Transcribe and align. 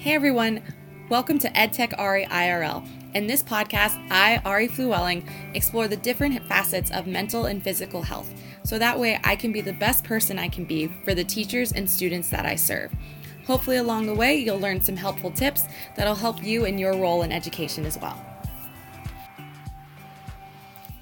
Hey 0.00 0.14
everyone, 0.14 0.62
welcome 1.10 1.38
to 1.40 1.50
EdTech 1.50 1.92
Ari 1.98 2.24
IRL. 2.24 2.88
In 3.12 3.26
this 3.26 3.42
podcast, 3.42 4.02
I, 4.10 4.40
Ari 4.46 4.66
Fluwelling, 4.66 5.28
explore 5.54 5.88
the 5.88 5.96
different 5.98 6.42
facets 6.46 6.90
of 6.90 7.06
mental 7.06 7.44
and 7.44 7.62
physical 7.62 8.00
health 8.00 8.32
so 8.64 8.78
that 8.78 8.98
way 8.98 9.20
I 9.24 9.36
can 9.36 9.52
be 9.52 9.60
the 9.60 9.74
best 9.74 10.02
person 10.02 10.38
I 10.38 10.48
can 10.48 10.64
be 10.64 10.86
for 11.04 11.14
the 11.14 11.22
teachers 11.22 11.72
and 11.72 11.88
students 11.88 12.30
that 12.30 12.46
I 12.46 12.54
serve. 12.54 12.90
Hopefully, 13.44 13.76
along 13.76 14.06
the 14.06 14.14
way, 14.14 14.36
you'll 14.36 14.58
learn 14.58 14.80
some 14.80 14.96
helpful 14.96 15.30
tips 15.30 15.64
that'll 15.98 16.14
help 16.14 16.42
you 16.42 16.64
in 16.64 16.78
your 16.78 16.96
role 16.96 17.20
in 17.20 17.30
education 17.30 17.84
as 17.84 17.98
well. 17.98 18.18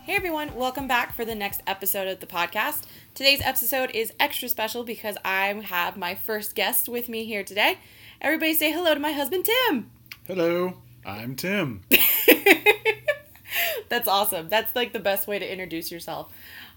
Hey 0.02 0.16
everyone, 0.16 0.56
welcome 0.56 0.88
back 0.88 1.14
for 1.14 1.24
the 1.24 1.36
next 1.36 1.62
episode 1.68 2.08
of 2.08 2.18
the 2.18 2.26
podcast. 2.26 2.82
Today's 3.14 3.42
episode 3.42 3.92
is 3.94 4.12
extra 4.18 4.48
special 4.48 4.82
because 4.82 5.16
I 5.24 5.52
have 5.66 5.96
my 5.96 6.16
first 6.16 6.56
guest 6.56 6.88
with 6.88 7.08
me 7.08 7.26
here 7.26 7.44
today. 7.44 7.78
Everybody 8.20 8.52
say 8.52 8.72
hello 8.72 8.94
to 8.94 9.00
my 9.00 9.12
husband, 9.12 9.44
Tim. 9.44 9.92
Hello, 10.26 10.74
I'm 11.06 11.36
Tim. 11.36 11.82
That's 13.88 14.08
awesome. 14.08 14.48
That's 14.48 14.74
like 14.74 14.92
the 14.92 14.98
best 14.98 15.28
way 15.28 15.38
to 15.38 15.50
introduce 15.50 15.92
yourself. 15.92 16.32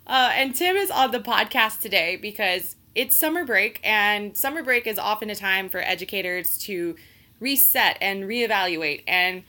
Uh, 0.06 0.30
and 0.34 0.54
Tim 0.54 0.76
is 0.76 0.92
on 0.92 1.10
the 1.10 1.20
podcast 1.20 1.80
today 1.80 2.16
because 2.16 2.76
it's 2.94 3.16
summer 3.16 3.44
break, 3.44 3.80
and 3.84 4.38
summer 4.38 4.62
break 4.62 4.86
is 4.86 5.00
often 5.00 5.32
a 5.32 5.36
time 5.36 5.68
for 5.68 5.80
educators 5.80 6.60
to 6.60 6.96
reset 7.40 7.98
and 8.02 8.26
reevaluate. 8.26 9.02
And 9.08 9.42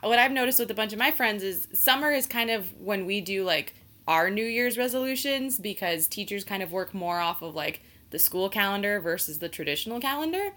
what 0.00 0.20
I've 0.20 0.30
noticed 0.30 0.60
with 0.60 0.70
a 0.70 0.74
bunch 0.74 0.92
of 0.92 0.98
my 1.00 1.10
friends 1.10 1.42
is 1.42 1.66
summer 1.72 2.12
is 2.12 2.26
kind 2.26 2.50
of 2.50 2.68
when 2.80 3.04
we 3.04 3.20
do 3.20 3.42
like 3.42 3.74
our 4.06 4.30
New 4.30 4.44
Year's 4.44 4.78
resolutions 4.78 5.58
because 5.58 6.06
teachers 6.06 6.44
kind 6.44 6.62
of 6.62 6.70
work 6.70 6.94
more 6.94 7.18
off 7.18 7.42
of 7.42 7.56
like 7.56 7.82
the 8.10 8.20
school 8.20 8.48
calendar 8.48 9.00
versus 9.00 9.40
the 9.40 9.48
traditional 9.48 9.98
calendar. 9.98 10.52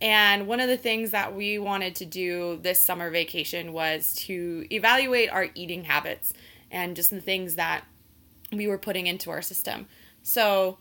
And 0.00 0.46
one 0.46 0.60
of 0.60 0.68
the 0.68 0.76
things 0.76 1.10
that 1.12 1.34
we 1.34 1.58
wanted 1.58 1.94
to 1.96 2.04
do 2.04 2.58
this 2.62 2.80
summer 2.80 3.10
vacation 3.10 3.72
was 3.72 4.14
to 4.26 4.66
evaluate 4.70 5.30
our 5.30 5.48
eating 5.54 5.84
habits 5.84 6.34
and 6.70 6.94
just 6.94 7.10
the 7.10 7.20
things 7.20 7.54
that 7.54 7.84
we 8.52 8.66
were 8.66 8.78
putting 8.78 9.06
into 9.06 9.30
our 9.30 9.42
system. 9.42 9.86
So 10.22 10.78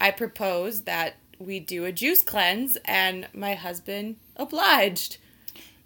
I 0.00 0.10
proposed 0.10 0.84
that 0.86 1.14
we 1.38 1.60
do 1.60 1.84
a 1.84 1.92
juice 1.92 2.22
cleanse, 2.22 2.76
and 2.84 3.28
my 3.32 3.54
husband 3.54 4.16
obliged. 4.36 5.18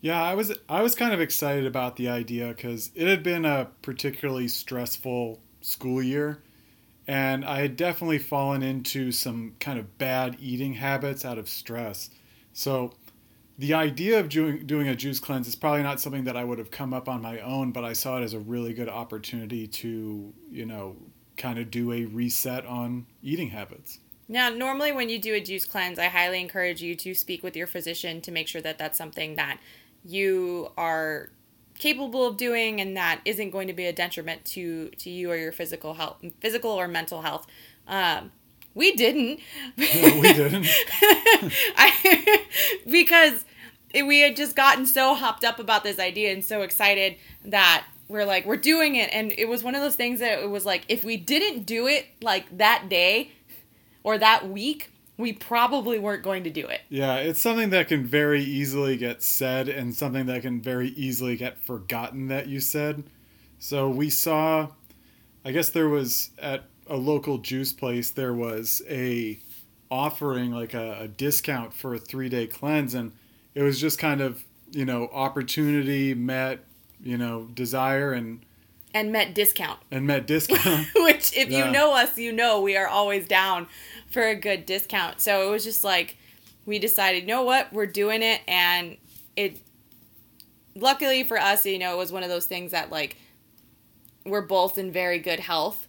Yeah, 0.01 0.23
I 0.23 0.35
was 0.35 0.53
I 0.69 0.83
was 0.83 0.95
kind 0.95 1.13
of 1.13 1.21
excited 1.21 1.67
about 1.67 1.97
the 1.97 2.09
idea 2.09 2.49
because 2.49 2.91
it 2.95 3.09
had 3.09 3.23
been 3.23 3.45
a 3.45 3.69
particularly 3.83 4.49
stressful 4.49 5.41
school 5.63 6.03
year, 6.03 6.43
and 7.07 7.45
I 7.45 7.61
had 7.61 7.77
definitely 7.77 8.19
fallen 8.19 8.63
into 8.63 9.13
some 9.13 9.55
kind 9.61 9.79
of 9.79 9.99
bad 9.99 10.37
eating 10.41 10.75
habits 10.75 11.25
out 11.25 11.39
of 11.39 11.49
stress. 11.49 12.11
So 12.57 12.95
the 13.59 13.75
idea 13.75 14.19
of 14.19 14.31
doing, 14.31 14.67
doing 14.67 14.89
a 14.89 14.97
juice 14.97 15.21
cleanse 15.21 15.47
is 15.47 15.55
probably 15.55 15.83
not 15.83 16.01
something 16.01 16.25
that 16.25 16.39
I 16.39 16.43
would 16.43 16.59
have 16.59 16.71
come 16.71 16.95
up 16.95 17.07
on 17.07 17.21
my 17.21 17.39
own, 17.41 17.71
but 17.71 17.85
I 17.85 17.93
saw 17.93 18.17
it 18.19 18.25
as 18.25 18.33
a 18.33 18.39
really 18.39 18.73
good 18.73 18.89
opportunity 18.89 19.67
to, 19.67 20.33
you 20.51 20.65
know, 20.65 20.97
kind 21.37 21.59
of 21.59 21.71
do 21.71 21.93
a 21.93 22.07
reset 22.07 22.65
on 22.65 23.05
eating 23.23 23.51
habits. 23.51 23.99
Now, 24.27 24.49
normally 24.49 24.91
when 24.91 25.11
you 25.11 25.19
do 25.19 25.35
a 25.35 25.41
juice 25.41 25.67
cleanse, 25.67 25.99
I 25.99 26.07
highly 26.07 26.41
encourage 26.41 26.81
you 26.81 26.95
to 26.97 27.15
speak 27.15 27.43
with 27.43 27.57
your 27.57 27.67
physician 27.67 28.23
to 28.23 28.33
make 28.33 28.49
sure 28.49 28.63
that 28.63 28.79
that's 28.79 28.97
something 28.97 29.37
that 29.37 29.61
you 30.03 30.73
are 30.79 31.29
capable 31.79 32.25
of 32.25 32.39
doing 32.39 32.81
and 32.81 32.97
that 32.97 33.21
isn't 33.27 33.51
going 33.51 33.69
to 33.69 33.75
be 33.75 33.85
a 33.85 33.93
detriment 33.93 34.47
to 34.47 34.89
to 34.97 35.11
you 35.11 35.31
or 35.31 35.37
your 35.37 35.53
physical 35.53 35.93
health, 35.93 36.25
physical 36.41 36.71
or 36.71 36.89
mental 36.89 37.21
health. 37.21 37.47
Um, 37.87 38.33
we 38.77 38.93
didn't. 38.93 39.41
No, 39.79 40.21
we 40.21 40.33
didn't. 40.35 40.67
I, 41.77 42.45
because 42.89 43.45
we 43.95 44.21
had 44.21 44.37
just 44.37 44.55
gotten 44.55 44.85
so 44.85 45.15
hopped 45.15 45.45
up 45.45 45.59
about 45.59 45.83
this 45.83 45.99
idea 45.99 46.33
and 46.33 46.45
so 46.45 46.61
excited 46.61 47.17
that 47.47 47.87
we're 48.09 48.27
like 48.27 48.45
we're 48.45 48.57
doing 48.57 48.95
it 48.95 49.09
and 49.13 49.33
it 49.37 49.49
was 49.49 49.65
one 49.65 49.75
of 49.75 49.81
those 49.81 49.97
things 49.97 50.21
that 50.21 50.41
it 50.41 50.51
was 50.51 50.65
like 50.65 50.85
if 50.89 51.03
we 51.03 51.17
didn't 51.17 51.65
do 51.65 51.89
it 51.89 52.07
like 52.23 52.57
that 52.57 52.89
day 52.89 53.33
or 54.05 54.17
that 54.19 54.49
week 54.49 54.93
we 55.17 55.33
probably 55.33 55.99
weren't 55.99 56.23
going 56.23 56.45
to 56.45 56.51
do 56.51 56.67
it 56.67 56.83
Yeah, 56.91 57.17
it's 57.17 57.41
something 57.41 57.71
that 57.71 57.89
can 57.89 58.05
very 58.05 58.43
easily 58.43 58.97
get 58.97 59.23
said 59.23 59.69
and 59.69 59.95
something 59.95 60.27
that 60.27 60.43
can 60.43 60.61
very 60.61 60.89
easily 60.91 61.37
get 61.37 61.59
forgotten 61.59 62.29
that 62.29 62.47
you 62.47 62.61
said. 62.61 63.05
So 63.59 63.89
we 63.89 64.11
saw 64.11 64.69
I 65.45 65.53
guess 65.53 65.71
there 65.71 65.89
was 65.89 66.31
at 66.39 66.65
a 66.89 66.97
local 66.97 67.39
juice 67.39 67.73
place 67.73 68.11
there 68.11 68.33
was 68.35 68.83
a 68.89 69.39
offering 69.91 70.51
like 70.53 70.75
a, 70.75 70.99
a 71.03 71.09
discount 71.09 71.73
for 71.73 71.95
a 71.95 71.99
three 71.99 72.29
day 72.29 72.47
cleanse 72.47 72.95
and 72.95 73.13
it 73.55 73.63
was 73.63 73.81
just 73.81 73.99
kind 73.99 74.21
of, 74.21 74.45
you 74.73 74.85
know, 74.85 75.09
opportunity 75.13 76.13
met, 76.15 76.61
you 77.03 77.17
know, 77.17 77.45
desire 77.55 78.13
and 78.13 78.45
and 78.95 79.13
met 79.13 79.35
discount 79.35 79.79
and 79.91 80.07
met 80.07 80.27
discount. 80.27 80.87
which 80.97 81.37
if 81.37 81.49
Yeah. 81.51 81.67
you 81.67 81.73
know 81.73 81.93
us 81.95 82.17
you 82.19 82.33
know 82.33 82.61
we 82.61 82.77
are 82.77 82.87
always 82.89 83.27
down 83.27 83.67
for 84.11 84.23
a 84.27 84.35
good 84.35 84.65
discount 84.65 85.21
so 85.21 85.47
it 85.47 85.51
was 85.51 85.65
just 85.65 85.85
like 85.85 86.17
we 86.65 86.79
decided 86.79 87.23
you 87.23 87.27
know 87.29 87.43
what 87.43 87.71
we're 87.73 87.87
doing 87.87 88.23
it 88.23 88.41
and 88.49 88.97
it 89.37 89.59
luckily 90.75 91.25
for 91.25 91.39
us 91.39 91.67
you 91.67 91.79
know 91.79 91.93
it 91.95 91.99
was 91.99 92.11
one 92.13 92.23
of 92.23 92.29
those 92.29 92.47
things 92.47 92.71
that 92.73 92.91
like 92.91 93.17
we're 94.25 94.41
both 94.43 94.79
in 94.79 94.91
very 94.91 95.19
good 95.19 95.41
health 95.41 95.87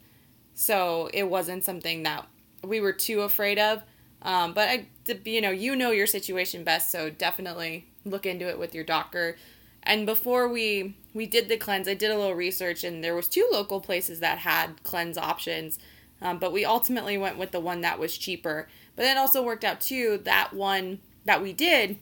so 0.59 1.07
it 1.13 1.29
wasn't 1.29 1.63
something 1.63 2.01
that 2.01 2.25
we 2.63 2.81
were 2.81 2.91
too 2.91 3.22
afraid 3.22 3.59
of. 3.59 3.84
Um, 4.23 4.53
but 4.53 4.68
I, 4.68 4.88
you 5.23 5.40
know 5.40 5.51
you 5.51 5.75
know 5.75 5.91
your 5.91 6.07
situation 6.07 6.63
best 6.63 6.91
so 6.91 7.12
definitely 7.12 7.85
look 8.03 8.25
into 8.25 8.50
it 8.50 8.57
with 8.57 8.73
your 8.73 8.84
doctor. 8.84 9.38
And 9.84 10.07
before 10.07 10.47
we 10.47 10.97
we 11.13 11.28
did 11.28 11.47
the 11.47 11.57
cleanse 11.57 11.88
i 11.88 11.94
did 11.94 12.09
a 12.09 12.18
little 12.18 12.34
research 12.34 12.84
and 12.84 13.03
there 13.03 13.16
was 13.16 13.29
two 13.29 13.47
local 13.51 13.79
places 13.79 14.19
that 14.19 14.40
had 14.40 14.81
cleanse 14.81 15.18
options. 15.18 15.78
Um, 16.23 16.40
but 16.40 16.51
we 16.51 16.66
ultimately 16.66 17.19
went 17.19 17.38
with 17.38 17.51
the 17.51 17.59
one 17.59 17.81
that 17.81 18.00
was 18.00 18.18
cheaper. 18.18 18.68
But 18.95 19.06
it 19.06 19.16
also 19.16 19.44
worked 19.44 19.63
out 19.63 19.79
too 19.79 20.19
that 20.24 20.53
one 20.53 21.00
that 21.25 21.41
we 21.41 21.53
did 21.53 22.00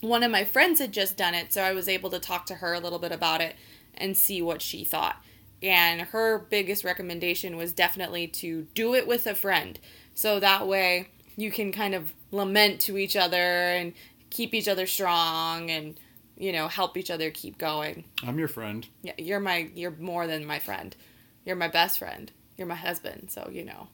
one 0.00 0.24
of 0.24 0.32
my 0.32 0.42
friends 0.42 0.80
had 0.80 0.92
just 0.92 1.16
done 1.16 1.32
it 1.34 1.50
so 1.50 1.62
i 1.62 1.72
was 1.72 1.88
able 1.88 2.10
to 2.10 2.18
talk 2.18 2.44
to 2.44 2.56
her 2.56 2.74
a 2.74 2.80
little 2.80 2.98
bit 2.98 3.12
about 3.12 3.40
it 3.40 3.56
and 3.94 4.16
see 4.16 4.42
what 4.42 4.60
she 4.60 4.84
thought 4.84 5.22
and 5.64 6.02
her 6.02 6.38
biggest 6.38 6.84
recommendation 6.84 7.56
was 7.56 7.72
definitely 7.72 8.28
to 8.28 8.66
do 8.74 8.94
it 8.94 9.06
with 9.06 9.26
a 9.26 9.34
friend. 9.34 9.78
So 10.14 10.38
that 10.40 10.68
way 10.68 11.08
you 11.36 11.50
can 11.50 11.72
kind 11.72 11.94
of 11.94 12.12
lament 12.30 12.80
to 12.82 12.98
each 12.98 13.16
other 13.16 13.36
and 13.36 13.94
keep 14.30 14.54
each 14.54 14.68
other 14.68 14.86
strong 14.86 15.70
and 15.70 15.98
you 16.36 16.52
know 16.52 16.68
help 16.68 16.96
each 16.96 17.10
other 17.10 17.30
keep 17.30 17.56
going. 17.58 18.04
I'm 18.22 18.38
your 18.38 18.48
friend. 18.48 18.86
yeah 19.02 19.12
you're 19.18 19.40
my 19.40 19.70
you're 19.74 19.92
more 19.92 20.26
than 20.26 20.44
my 20.44 20.58
friend. 20.58 20.94
You're 21.44 21.56
my 21.56 21.68
best 21.68 21.98
friend. 21.98 22.30
You're 22.56 22.66
my 22.66 22.74
husband 22.74 23.30
so 23.30 23.48
you 23.50 23.64
know. 23.64 23.88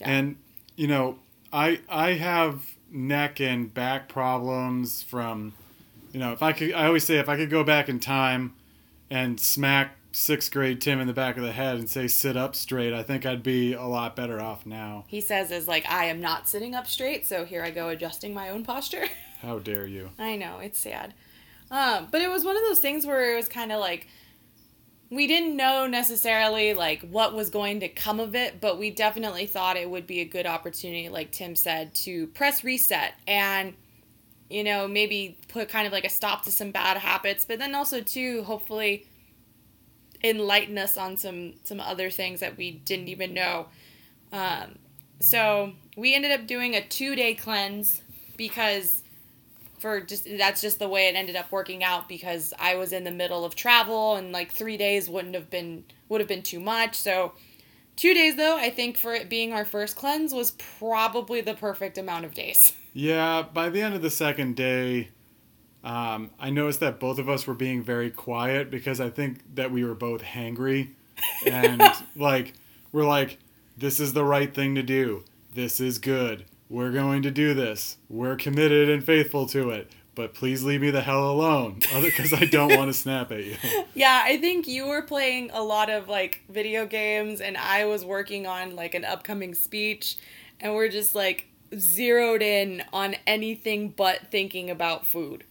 Yeah. 0.00 0.10
And 0.10 0.36
you 0.76 0.86
know, 0.86 1.18
I 1.52 1.80
I 1.88 2.12
have 2.14 2.64
neck 2.90 3.40
and 3.40 3.72
back 3.72 4.08
problems 4.08 5.02
from 5.02 5.52
you 6.12 6.18
know, 6.18 6.32
if 6.32 6.42
I 6.42 6.52
could 6.52 6.72
I 6.72 6.86
always 6.86 7.04
say 7.04 7.18
if 7.18 7.28
I 7.28 7.36
could 7.36 7.50
go 7.50 7.64
back 7.64 7.88
in 7.88 8.00
time 8.00 8.54
and 9.10 9.38
smack 9.38 9.96
sixth 10.12 10.50
grade 10.50 10.80
Tim 10.80 11.00
in 11.00 11.06
the 11.06 11.12
back 11.12 11.36
of 11.36 11.42
the 11.42 11.52
head 11.52 11.76
and 11.76 11.88
say 11.88 12.08
sit 12.08 12.36
up 12.36 12.54
straight, 12.54 12.92
I 12.92 13.02
think 13.02 13.24
I'd 13.24 13.42
be 13.42 13.72
a 13.74 13.84
lot 13.84 14.16
better 14.16 14.40
off 14.40 14.66
now. 14.66 15.04
he 15.06 15.20
says 15.20 15.50
is 15.50 15.68
like 15.68 15.84
i 15.88 16.06
am 16.06 16.20
not 16.20 16.48
sitting 16.48 16.74
up 16.74 16.86
straight 16.86 17.26
so 17.26 17.44
here 17.44 17.62
i 17.62 17.70
go 17.70 17.88
adjusting 17.88 18.34
my 18.34 18.50
own 18.50 18.64
posture 18.64 19.06
How 19.40 19.58
dare 19.58 19.86
you? 19.86 20.10
I 20.18 20.36
know 20.36 20.58
it's 20.58 20.78
sad, 20.78 21.14
um, 21.70 22.08
but 22.10 22.20
it 22.20 22.28
was 22.28 22.44
one 22.44 22.56
of 22.56 22.62
those 22.62 22.78
things 22.80 23.06
where 23.06 23.32
it 23.32 23.36
was 23.36 23.48
kind 23.48 23.72
of 23.72 23.80
like 23.80 24.06
we 25.08 25.26
didn't 25.26 25.56
know 25.56 25.86
necessarily 25.86 26.74
like 26.74 27.00
what 27.10 27.32
was 27.34 27.48
going 27.50 27.80
to 27.80 27.88
come 27.88 28.20
of 28.20 28.34
it, 28.34 28.60
but 28.60 28.78
we 28.78 28.90
definitely 28.90 29.46
thought 29.46 29.76
it 29.76 29.88
would 29.90 30.06
be 30.06 30.20
a 30.20 30.24
good 30.24 30.46
opportunity, 30.46 31.08
like 31.08 31.32
Tim 31.32 31.56
said, 31.56 31.94
to 31.96 32.26
press 32.28 32.62
reset 32.62 33.14
and 33.26 33.74
you 34.50 34.62
know 34.62 34.86
maybe 34.86 35.38
put 35.48 35.68
kind 35.68 35.86
of 35.86 35.92
like 35.92 36.04
a 36.04 36.10
stop 36.10 36.44
to 36.44 36.50
some 36.52 36.70
bad 36.70 36.98
habits, 36.98 37.44
but 37.46 37.58
then 37.58 37.74
also 37.74 38.00
too 38.02 38.42
hopefully 38.42 39.06
enlighten 40.22 40.78
us 40.78 40.96
on 40.96 41.16
some 41.16 41.54
some 41.64 41.80
other 41.80 42.10
things 42.10 42.40
that 42.40 42.56
we 42.56 42.72
didn't 42.72 43.08
even 43.08 43.34
know. 43.34 43.66
Um, 44.32 44.78
so 45.20 45.72
we 45.96 46.14
ended 46.14 46.30
up 46.30 46.46
doing 46.46 46.74
a 46.74 46.86
two 46.86 47.14
day 47.14 47.34
cleanse 47.34 48.02
because 48.36 49.02
for 49.78 50.00
just 50.00 50.26
that's 50.36 50.60
just 50.60 50.78
the 50.78 50.88
way 50.88 51.08
it 51.08 51.16
ended 51.16 51.36
up 51.36 51.50
working 51.50 51.82
out 51.82 52.08
because 52.08 52.52
I 52.58 52.76
was 52.76 52.92
in 52.92 53.04
the 53.04 53.10
middle 53.10 53.44
of 53.44 53.54
travel 53.54 54.16
and 54.16 54.32
like 54.32 54.52
three 54.52 54.76
days 54.76 55.08
wouldn't 55.08 55.34
have 55.34 55.50
been 55.50 55.84
would 56.08 56.20
have 56.20 56.28
been 56.28 56.42
too 56.42 56.60
much. 56.60 56.96
So 56.96 57.32
two 57.96 58.14
days 58.14 58.36
though, 58.36 58.56
I 58.56 58.70
think 58.70 58.96
for 58.96 59.14
it 59.14 59.28
being 59.28 59.52
our 59.52 59.64
first 59.64 59.96
cleanse 59.96 60.34
was 60.34 60.52
probably 60.78 61.40
the 61.40 61.54
perfect 61.54 61.98
amount 61.98 62.24
of 62.24 62.34
days. 62.34 62.74
Yeah, 62.92 63.42
by 63.42 63.68
the 63.70 63.82
end 63.82 63.94
of 63.94 64.02
the 64.02 64.10
second 64.10 64.56
day, 64.56 65.10
um, 65.84 66.30
I 66.38 66.50
noticed 66.50 66.80
that 66.80 67.00
both 67.00 67.18
of 67.18 67.28
us 67.28 67.46
were 67.46 67.54
being 67.54 67.82
very 67.82 68.10
quiet 68.10 68.70
because 68.70 69.00
I 69.00 69.10
think 69.10 69.54
that 69.54 69.70
we 69.70 69.84
were 69.84 69.94
both 69.94 70.22
hangry. 70.22 70.90
And 71.46 71.82
like, 72.16 72.54
we're 72.92 73.06
like, 73.06 73.38
this 73.76 73.98
is 74.00 74.12
the 74.12 74.24
right 74.24 74.54
thing 74.54 74.74
to 74.74 74.82
do. 74.82 75.24
This 75.54 75.80
is 75.80 75.98
good. 75.98 76.44
We're 76.68 76.92
going 76.92 77.22
to 77.22 77.30
do 77.30 77.54
this. 77.54 77.96
We're 78.08 78.36
committed 78.36 78.88
and 78.90 79.02
faithful 79.04 79.46
to 79.48 79.70
it. 79.70 79.90
but 80.14 80.34
please 80.34 80.62
leave 80.62 80.82
me 80.82 80.90
the 80.90 81.00
hell 81.00 81.30
alone, 81.30 81.80
because 82.02 82.32
I 82.34 82.44
don't 82.44 82.76
want 82.76 82.88
to 82.90 82.92
snap 82.94 83.32
at 83.32 83.44
you. 83.44 83.56
Yeah, 83.94 84.20
I 84.22 84.36
think 84.38 84.68
you 84.68 84.86
were 84.86 85.02
playing 85.02 85.50
a 85.52 85.62
lot 85.62 85.88
of 85.90 86.08
like 86.08 86.42
video 86.48 86.86
games, 86.86 87.40
and 87.40 87.56
I 87.56 87.86
was 87.86 88.04
working 88.04 88.46
on 88.46 88.76
like 88.76 88.94
an 88.94 89.04
upcoming 89.04 89.54
speech, 89.54 90.16
and 90.60 90.74
we're 90.74 90.88
just 90.88 91.14
like 91.14 91.46
zeroed 91.76 92.42
in 92.42 92.82
on 92.92 93.16
anything 93.26 93.88
but 93.90 94.30
thinking 94.30 94.70
about 94.70 95.06
food. 95.06 95.44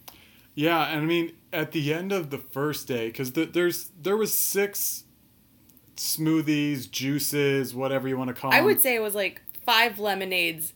Yeah, 0.60 0.88
and 0.88 1.00
I 1.00 1.04
mean, 1.06 1.32
at 1.54 1.72
the 1.72 1.94
end 1.94 2.12
of 2.12 2.28
the 2.28 2.36
first 2.36 2.86
day, 2.86 3.06
because 3.06 3.32
the, 3.32 3.46
there's 3.46 3.92
there 3.98 4.14
was 4.14 4.36
six 4.36 5.04
smoothies, 5.96 6.90
juices, 6.90 7.74
whatever 7.74 8.06
you 8.06 8.18
want 8.18 8.28
to 8.28 8.34
call 8.34 8.50
them. 8.50 8.60
I 8.60 8.62
would 8.62 8.78
say 8.78 8.94
it 8.94 9.00
was 9.00 9.14
like 9.14 9.40
five 9.64 9.98
lemonades 9.98 10.74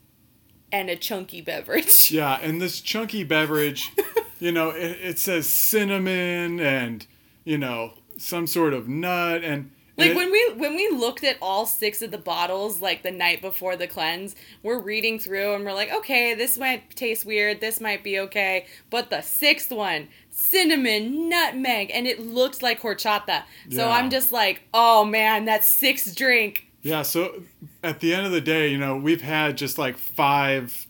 and 0.72 0.88
a 0.88 0.96
chunky 0.96 1.42
beverage. 1.42 2.10
Yeah, 2.10 2.38
and 2.40 2.62
this 2.62 2.80
chunky 2.80 3.24
beverage, 3.24 3.92
you 4.40 4.52
know, 4.52 4.70
it, 4.70 4.96
it 5.02 5.18
says 5.18 5.46
cinnamon 5.46 6.60
and 6.60 7.06
you 7.44 7.58
know 7.58 7.92
some 8.16 8.46
sort 8.46 8.72
of 8.72 8.88
nut 8.88 9.44
and. 9.44 9.70
Like 9.96 10.14
when 10.16 10.32
we 10.32 10.52
when 10.56 10.74
we 10.74 10.88
looked 10.88 11.22
at 11.22 11.36
all 11.40 11.66
six 11.66 12.02
of 12.02 12.10
the 12.10 12.18
bottles 12.18 12.80
like 12.80 13.02
the 13.04 13.12
night 13.12 13.40
before 13.40 13.76
the 13.76 13.86
cleanse, 13.86 14.34
we're 14.62 14.80
reading 14.80 15.20
through 15.20 15.54
and 15.54 15.64
we're 15.64 15.72
like, 15.72 15.92
okay, 15.92 16.34
this 16.34 16.58
might 16.58 16.96
taste 16.96 17.24
weird, 17.24 17.60
this 17.60 17.80
might 17.80 18.02
be 18.02 18.18
okay, 18.18 18.66
but 18.90 19.10
the 19.10 19.20
sixth 19.20 19.70
one, 19.70 20.08
cinnamon, 20.30 21.28
nutmeg, 21.28 21.90
and 21.94 22.06
it 22.08 22.18
looked 22.20 22.60
like 22.62 22.80
horchata. 22.80 23.44
So 23.70 23.86
Yeah. 23.86 23.90
I'm 23.90 24.10
just 24.10 24.32
like, 24.32 24.62
oh 24.74 25.04
man, 25.04 25.44
that 25.44 25.62
sixth 25.64 26.16
drink, 26.16 26.66
Yeah, 26.82 27.02
so 27.02 27.42
at 27.82 28.00
the 28.00 28.12
end 28.14 28.26
of 28.26 28.32
the 28.32 28.40
day, 28.40 28.68
you 28.68 28.78
know, 28.78 28.96
we've 28.96 29.22
had 29.22 29.56
just 29.56 29.78
like 29.78 29.96
five 29.96 30.86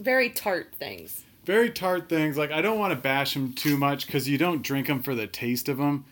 very 0.00 0.30
tart 0.30 0.72
things. 0.78 1.22
very 1.44 1.70
tart 1.70 2.08
things. 2.08 2.36
Like 2.38 2.50
I 2.50 2.62
don't 2.62 2.78
want 2.78 2.92
to 2.92 2.98
bash 2.98 3.34
them 3.34 3.52
too 3.52 3.76
much 3.76 4.06
because 4.06 4.28
you 4.28 4.38
don't 4.38 4.62
drink 4.62 4.86
them 4.86 5.02
for 5.02 5.14
the 5.14 5.26
taste 5.26 5.68
of 5.68 5.76
them. 5.76 6.06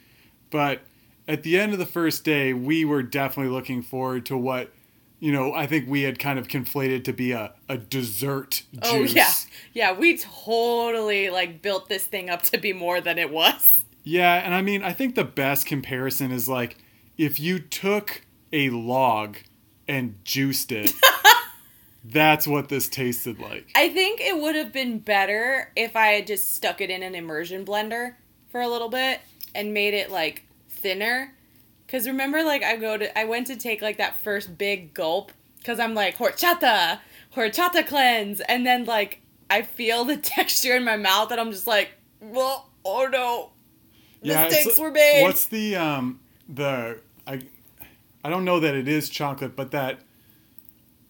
But 0.51 0.81
at 1.29 1.43
the 1.43 1.59
end 1.59 1.73
of 1.73 1.79
the 1.79 1.87
first 1.87 2.25
day, 2.25 2.53
we 2.53 2.85
were 2.85 3.03
definitely 3.03 3.53
looking 3.53 3.83
forward 3.83 4.27
to 4.27 4.37
what, 4.37 4.73
you 5.19 5.33
know, 5.33 5.53
I 5.55 5.67
think 5.67 5.89
we 5.89 6.03
had 6.03 6.19
kind 6.19 6.39
of 6.39 6.49
conflated 6.49 7.05
to 7.05 7.13
be 7.13 7.33
a, 7.33 7.55
a 7.69 7.77
dessert 7.77 8.63
juice. 8.73 8.81
Oh 8.85 9.03
yeah, 9.03 9.33
yeah, 9.73 9.93
we 9.93 10.19
totally 10.19 11.31
like 11.31 11.63
built 11.63 11.89
this 11.89 12.07
thing 12.07 12.31
up 12.31 12.43
to 12.43 12.59
be 12.59 12.73
more 12.73 13.01
than 13.01 13.19
it 13.19 13.31
was. 13.31 13.85
Yeah, 14.03 14.35
and 14.35 14.55
I 14.55 14.63
mean, 14.63 14.83
I 14.83 14.93
think 14.93 15.15
the 15.15 15.25
best 15.25 15.67
comparison 15.67 16.33
is 16.33 16.49
like 16.49 16.79
if 17.19 17.39
you 17.39 17.59
took 17.59 18.23
a 18.53 18.71
log 18.71 19.37
and 19.87 20.17
juiced 20.25 20.73
it. 20.73 20.93
that's 22.05 22.47
what 22.47 22.69
this 22.69 22.89
tasted 22.89 23.39
like. 23.39 23.71
I 23.75 23.89
think 23.91 24.21
it 24.21 24.41
would 24.41 24.55
have 24.55 24.73
been 24.73 24.99
better 24.99 25.71
if 25.77 25.97
I 25.97 26.09
had 26.09 26.27
just 26.27 26.55
stuck 26.55 26.81
it 26.81 26.91
in 26.91 27.03
an 27.03 27.15
immersion 27.15 27.65
blender 27.65 28.15
for 28.49 28.61
a 28.61 28.69
little 28.69 28.89
bit 28.89 29.21
and 29.55 29.75
made 29.75 29.95
it 29.95 30.11
like 30.11 30.47
thinner. 30.81 31.35
Cause 31.89 32.07
remember, 32.07 32.43
like 32.45 32.63
I 32.63 32.77
go 32.77 32.97
to, 32.97 33.19
I 33.19 33.25
went 33.25 33.47
to 33.49 33.57
take 33.57 33.83
like 33.83 33.99
that 33.99 34.17
first 34.17 34.57
big 34.57 34.95
gulp. 34.95 35.33
Cause 35.65 35.79
I'm 35.79 35.93
like 35.95 36.17
horchata, 36.17 37.01
horchata 37.35 37.87
cleanse, 37.87 38.41
and 38.41 38.65
then 38.67 38.85
like 38.85 39.21
I 39.51 39.63
feel 39.63 40.05
the 40.05 40.17
texture 40.37 40.75
in 40.77 40.85
my 40.85 40.97
mouth, 40.97 41.31
and 41.33 41.41
I'm 41.41 41.51
just 41.51 41.67
like, 41.67 41.91
well, 42.21 42.71
oh 42.85 43.07
no, 43.11 43.51
it's- 44.23 44.53
mistakes 44.55 44.79
were 44.79 44.91
made. 44.91 45.23
What's 45.23 45.47
the 45.47 45.77
um 45.77 46.21
the 46.49 47.01
I 47.27 47.43
I 48.25 48.31
don't 48.31 48.45
know 48.45 48.61
that 48.61 48.75
it 48.75 48.87
is 48.89 49.09
chocolate, 49.11 49.55
but 49.57 49.71
that 49.73 50.01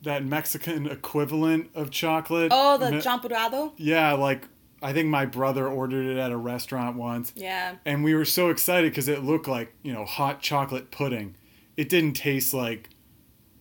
that 0.03 0.25
Mexican 0.25 0.87
equivalent 0.87 1.71
of 1.75 1.91
chocolate. 1.91 2.51
oh, 2.55 2.79
the 2.79 2.91
Me- 2.91 2.99
champurrado. 3.01 3.73
Yeah, 3.77 4.15
like 4.15 4.49
I 4.83 4.93
think 4.93 5.09
my 5.09 5.27
brother 5.27 5.69
ordered 5.69 6.07
it 6.07 6.19
at 6.19 6.33
a 6.33 6.37
restaurant 6.37 6.97
once, 6.97 7.33
Yeah. 7.37 7.77
and 7.85 8.03
we 8.03 8.15
were 8.15 8.25
so 8.25 8.49
excited 8.51 8.91
because 8.91 9.09
it 9.09 9.23
looked 9.23 9.47
like 9.49 9.75
you 9.83 9.93
know 9.93 10.05
hot 10.05 10.41
chocolate 10.41 10.91
pudding. 10.91 11.37
It 11.77 11.89
didn't 11.89 12.15
taste 12.15 12.55
like 12.55 12.89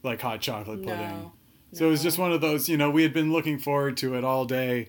like 0.03 0.21
hot 0.21 0.39
chocolate 0.41 0.81
pudding. 0.83 0.97
No. 0.99 1.31
So 1.73 1.87
it 1.87 1.91
was 1.91 2.01
just 2.01 2.17
one 2.17 2.31
of 2.31 2.41
those, 2.41 2.67
you 2.67 2.77
know, 2.77 2.89
we 2.89 3.03
had 3.03 3.13
been 3.13 3.31
looking 3.31 3.59
forward 3.59 3.95
to 3.97 4.15
it 4.15 4.23
all 4.23 4.45
day, 4.45 4.87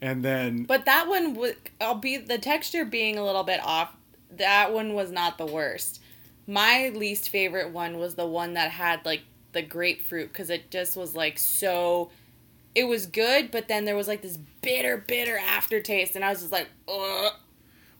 and 0.00 0.24
then 0.24 0.64
But 0.64 0.84
that 0.86 1.06
one 1.08 1.34
would, 1.34 1.56
I'll 1.80 1.94
be 1.94 2.16
the 2.16 2.38
texture 2.38 2.84
being 2.84 3.16
a 3.18 3.24
little 3.24 3.44
bit 3.44 3.60
off. 3.62 3.94
That 4.32 4.72
one 4.72 4.94
was 4.94 5.12
not 5.12 5.38
the 5.38 5.46
worst. 5.46 6.02
My 6.48 6.88
least 6.94 7.28
favorite 7.28 7.70
one 7.70 7.98
was 7.98 8.14
the 8.16 8.26
one 8.26 8.54
that 8.54 8.70
had 8.72 9.04
like 9.04 9.22
the 9.52 9.62
grapefruit 9.62 10.32
because 10.32 10.50
it 10.50 10.70
just 10.70 10.96
was 10.96 11.14
like 11.14 11.38
so. 11.38 12.10
It 12.76 12.84
was 12.88 13.06
good, 13.06 13.50
but 13.50 13.68
then 13.68 13.86
there 13.86 13.96
was 13.96 14.06
like 14.06 14.20
this 14.22 14.36
bitter, 14.62 14.98
bitter 14.98 15.38
aftertaste, 15.38 16.14
and 16.14 16.24
I 16.24 16.28
was 16.30 16.40
just 16.40 16.52
like, 16.52 16.68
ugh. 16.88 17.32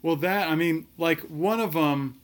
Well, 0.02 0.17
that 0.17 0.49
I 0.49 0.55
mean, 0.55 0.87
like 0.99 1.20
one 1.23 1.61
of 1.61 1.73
them, 1.73 2.20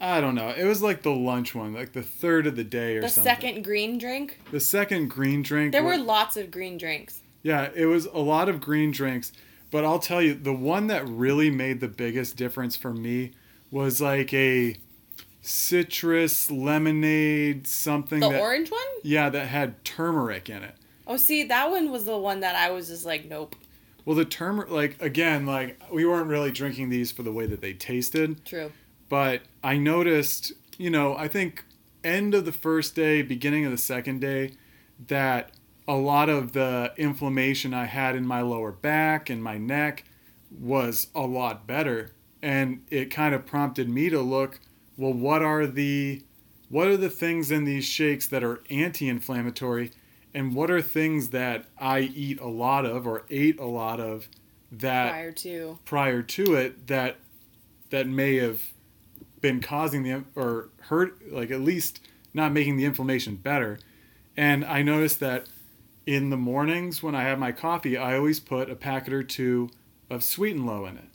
I 0.00 0.20
don't 0.20 0.34
know. 0.34 0.48
It 0.56 0.64
was 0.64 0.82
like 0.82 1.02
the 1.02 1.10
lunch 1.10 1.54
one, 1.54 1.74
like 1.74 1.92
the 1.92 2.02
third 2.02 2.46
of 2.46 2.56
the 2.56 2.64
day 2.64 2.96
or 2.96 3.02
something. 3.02 3.02
The 3.02 3.08
something. 3.30 3.34
second 3.52 3.64
green 3.64 3.98
drink. 3.98 4.40
the 4.50 4.58
second 4.60 5.08
green 5.10 5.42
drink. 5.42 5.72
There 5.72 5.84
wa- 5.84 5.90
were 5.90 5.98
lots 5.98 6.36
of 6.36 6.50
green 6.50 6.78
drinks. 6.78 7.20
yeah, 7.42 7.68
it 7.74 7.86
was 7.86 8.06
a 8.06 8.18
lot 8.18 8.48
of 8.48 8.60
green 8.60 8.90
drinks. 8.90 9.32
But 9.70 9.84
I'll 9.84 9.98
tell 9.98 10.20
you, 10.22 10.34
the 10.34 10.52
one 10.52 10.86
that 10.88 11.06
really 11.08 11.50
made 11.50 11.80
the 11.80 11.88
biggest 11.88 12.36
difference 12.36 12.74
for 12.76 12.92
me 12.92 13.32
was 13.70 14.00
like 14.00 14.32
a 14.34 14.76
citrus 15.42 16.50
lemonade 16.50 17.66
something 17.66 18.20
The 18.20 18.28
that 18.30 18.40
orange 18.40 18.70
one? 18.70 18.80
yeah 19.02 19.28
that 19.28 19.48
had 19.48 19.84
turmeric 19.84 20.48
in 20.48 20.62
it. 20.62 20.74
Oh, 21.06 21.16
see, 21.16 21.44
that 21.44 21.70
one 21.70 21.90
was 21.90 22.04
the 22.04 22.16
one 22.18 22.40
that 22.40 22.54
I 22.54 22.70
was 22.70 22.88
just 22.88 23.04
like, 23.04 23.24
nope. 23.28 23.56
Well, 24.04 24.16
the 24.16 24.24
term, 24.24 24.64
like 24.68 25.00
again, 25.00 25.46
like 25.46 25.80
we 25.92 26.04
weren't 26.04 26.28
really 26.28 26.50
drinking 26.50 26.88
these 26.88 27.12
for 27.12 27.22
the 27.22 27.32
way 27.32 27.46
that 27.46 27.60
they 27.60 27.72
tasted. 27.72 28.44
True. 28.44 28.72
but 29.08 29.42
I 29.62 29.76
noticed, 29.76 30.52
you 30.78 30.90
know, 30.90 31.16
I 31.16 31.28
think 31.28 31.64
end 32.02 32.34
of 32.34 32.44
the 32.44 32.52
first 32.52 32.94
day, 32.96 33.22
beginning 33.22 33.64
of 33.64 33.70
the 33.70 33.78
second 33.78 34.20
day, 34.20 34.52
that 35.08 35.50
a 35.86 35.94
lot 35.94 36.28
of 36.28 36.52
the 36.52 36.92
inflammation 36.96 37.74
I 37.74 37.86
had 37.86 38.16
in 38.16 38.26
my 38.26 38.40
lower 38.40 38.72
back 38.72 39.28
and 39.30 39.42
my 39.42 39.58
neck 39.58 40.04
was 40.50 41.08
a 41.14 41.22
lot 41.22 41.66
better. 41.66 42.12
And 42.40 42.82
it 42.90 43.06
kind 43.06 43.34
of 43.34 43.46
prompted 43.46 43.88
me 43.88 44.08
to 44.10 44.20
look, 44.20 44.58
well, 44.96 45.12
what 45.12 45.42
are 45.42 45.66
the 45.66 46.22
what 46.68 46.88
are 46.88 46.96
the 46.96 47.10
things 47.10 47.50
in 47.50 47.64
these 47.64 47.84
shakes 47.84 48.26
that 48.28 48.42
are 48.42 48.62
anti-inflammatory 48.70 49.90
and 50.34 50.54
what 50.54 50.70
are 50.70 50.80
things 50.82 51.30
that 51.30 51.66
I 51.78 52.00
eat 52.00 52.40
a 52.40 52.48
lot 52.48 52.86
of 52.86 53.06
or 53.06 53.24
ate 53.30 53.58
a 53.58 53.66
lot 53.66 54.00
of 54.00 54.28
that 54.70 55.10
Prior 55.10 55.32
to. 55.32 55.78
prior 55.84 56.22
to 56.22 56.54
it 56.54 56.86
that 56.86 57.16
that 57.90 58.06
may 58.06 58.36
have 58.36 58.62
been 59.40 59.60
causing 59.60 60.02
the 60.02 60.24
or 60.34 60.70
hurt 60.82 61.30
like 61.30 61.50
at 61.50 61.60
least 61.60 62.00
not 62.32 62.52
making 62.52 62.76
the 62.76 62.84
inflammation 62.84 63.36
better. 63.36 63.78
And 64.36 64.64
i 64.64 64.80
noticed 64.82 65.20
that 65.20 65.46
in 66.06 66.30
the 66.30 66.36
mornings 66.38 67.02
when 67.02 67.14
i 67.14 67.22
have 67.22 67.38
my 67.38 67.52
coffee 67.52 67.96
i 67.98 68.16
always 68.16 68.40
put 68.40 68.70
a 68.70 68.74
packet 68.74 69.12
or 69.12 69.22
two 69.22 69.68
of 70.08 70.24
sweet 70.24 70.56
and 70.56 70.66
low 70.66 70.86
in 70.86 70.96
it. 70.96 71.08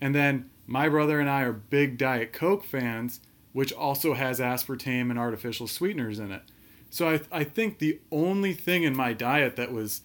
And 0.00 0.14
then 0.14 0.50
my 0.66 0.88
brother 0.88 1.20
and 1.20 1.30
i 1.30 1.42
are 1.42 1.52
big 1.52 1.96
diet 1.98 2.32
coke 2.32 2.64
fans 2.64 3.20
which 3.52 3.72
also 3.72 4.14
has 4.14 4.40
aspartame 4.40 5.08
and 5.10 5.18
artificial 5.18 5.68
sweeteners 5.68 6.18
in 6.18 6.32
it 6.32 6.42
so 6.90 7.08
i, 7.10 7.20
I 7.30 7.44
think 7.44 7.78
the 7.78 8.00
only 8.10 8.52
thing 8.52 8.82
in 8.82 8.96
my 8.96 9.12
diet 9.12 9.56
that 9.56 9.72
was 9.72 10.02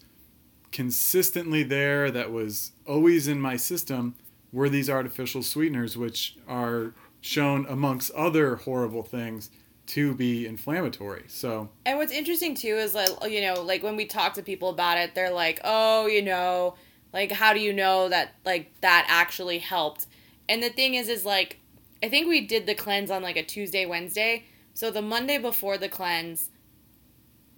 consistently 0.70 1.62
there 1.62 2.10
that 2.10 2.32
was 2.32 2.72
always 2.86 3.28
in 3.28 3.40
my 3.40 3.56
system 3.56 4.14
were 4.52 4.68
these 4.68 4.88
artificial 4.88 5.42
sweeteners 5.42 5.96
which 5.96 6.36
are 6.48 6.94
shown 7.20 7.66
amongst 7.68 8.10
other 8.12 8.56
horrible 8.56 9.02
things 9.02 9.50
to 9.86 10.14
be 10.14 10.46
inflammatory 10.46 11.24
so 11.28 11.68
And 11.84 11.98
what's 11.98 12.12
interesting 12.12 12.54
too 12.54 12.76
is 12.76 12.94
like 12.94 13.10
you 13.28 13.40
know, 13.40 13.62
like 13.62 13.82
when 13.82 13.96
we 13.96 14.06
talk 14.06 14.34
to 14.34 14.42
people 14.42 14.68
about 14.68 14.98
it, 14.98 15.14
they're 15.14 15.32
like, 15.32 15.60
"Oh, 15.64 16.06
you 16.06 16.22
know, 16.22 16.76
like 17.12 17.32
how 17.32 17.52
do 17.52 17.60
you 17.60 17.72
know 17.72 18.08
that 18.08 18.34
like 18.44 18.72
that 18.80 19.06
actually 19.08 19.58
helped?" 19.58 20.06
And 20.48 20.62
the 20.62 20.70
thing 20.70 20.94
is 20.94 21.08
is 21.08 21.24
like 21.24 21.58
I 22.02 22.08
think 22.08 22.28
we 22.28 22.40
did 22.46 22.66
the 22.66 22.74
cleanse 22.74 23.10
on 23.10 23.22
like 23.22 23.36
a 23.36 23.42
Tuesday, 23.42 23.86
Wednesday. 23.86 24.44
So 24.74 24.90
the 24.90 25.02
Monday 25.02 25.38
before 25.38 25.78
the 25.78 25.88
cleanse, 25.88 26.50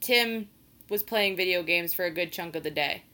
Tim 0.05 0.49
was 0.91 1.03
playing 1.03 1.35
video 1.35 1.63
games 1.63 1.95
for 1.95 2.05
a 2.05 2.11
good 2.11 2.31
chunk 2.31 2.55
of 2.55 2.63
the 2.63 2.71
day. 2.71 3.05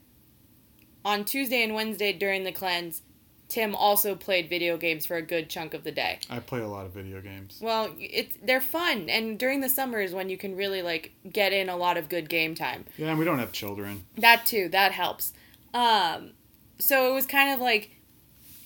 On 1.05 1.23
Tuesday 1.23 1.63
and 1.63 1.73
Wednesday 1.73 2.11
during 2.11 2.43
the 2.43 2.51
cleanse, 2.51 3.01
Tim 3.47 3.73
also 3.73 4.13
played 4.13 4.49
video 4.49 4.75
games 4.75 5.05
for 5.05 5.15
a 5.15 5.21
good 5.21 5.49
chunk 5.49 5.73
of 5.73 5.85
the 5.85 5.91
day. 5.93 6.19
i 6.29 6.39
play 6.39 6.59
a 6.59 6.67
lot 6.67 6.85
of 6.85 6.91
video 6.91 7.21
games 7.21 7.59
Well, 7.61 7.91
it's 7.97 8.37
they're 8.43 8.59
fun, 8.59 9.09
and 9.09 9.39
during 9.39 9.61
the 9.61 9.69
summer 9.69 10.01
is 10.01 10.13
when 10.13 10.27
you 10.27 10.37
can 10.37 10.53
really 10.55 10.81
like 10.81 11.13
get 11.31 11.53
in 11.53 11.69
a 11.69 11.77
lot 11.77 11.95
of 11.95 12.09
good 12.09 12.29
game 12.29 12.55
time. 12.55 12.83
yeah 12.97 13.07
and 13.09 13.17
we 13.19 13.23
don't 13.23 13.39
have 13.39 13.53
children 13.53 14.03
That 14.17 14.45
too, 14.45 14.67
that 14.69 14.91
helps. 14.91 15.31
Um, 15.73 16.31
so 16.77 17.09
it 17.09 17.13
was 17.13 17.25
kind 17.25 17.53
of 17.53 17.61
like, 17.61 17.91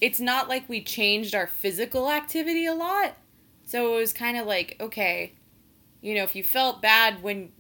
it's 0.02 0.20
not 0.20 0.50
like 0.50 0.68
we 0.68 0.84
changed 0.84 1.36
our 1.36 1.46
physical 1.48 2.10
activity 2.10 2.66
a 2.66 2.74
lot. 2.74 3.18
So 3.66 3.94
it 3.96 4.00
was 4.00 4.14
kind 4.14 4.36
of 4.36 4.48
like, 4.48 4.78
okay, 4.80 5.34
you 6.02 6.16
know, 6.16 6.24
if 6.24 6.36
you 6.36 6.44
felt 6.44 6.82
bad 6.82 7.22
when 7.22 7.52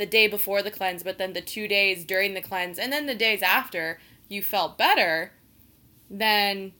the 0.00 0.06
day 0.06 0.26
before 0.26 0.62
the 0.62 0.70
cleanse, 0.70 1.02
but 1.02 1.18
then 1.18 1.34
the 1.34 1.42
two 1.42 1.68
days 1.68 2.06
during 2.06 2.32
the 2.32 2.40
cleanse, 2.40 2.78
and 2.78 2.90
then 2.90 3.04
the 3.04 3.14
days 3.14 3.42
after, 3.42 4.00
you 4.28 4.42
felt 4.42 4.78
better, 4.78 5.32
then 6.08 6.72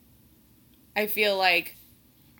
I 0.96 1.06
feel 1.06 1.36
like 1.36 1.76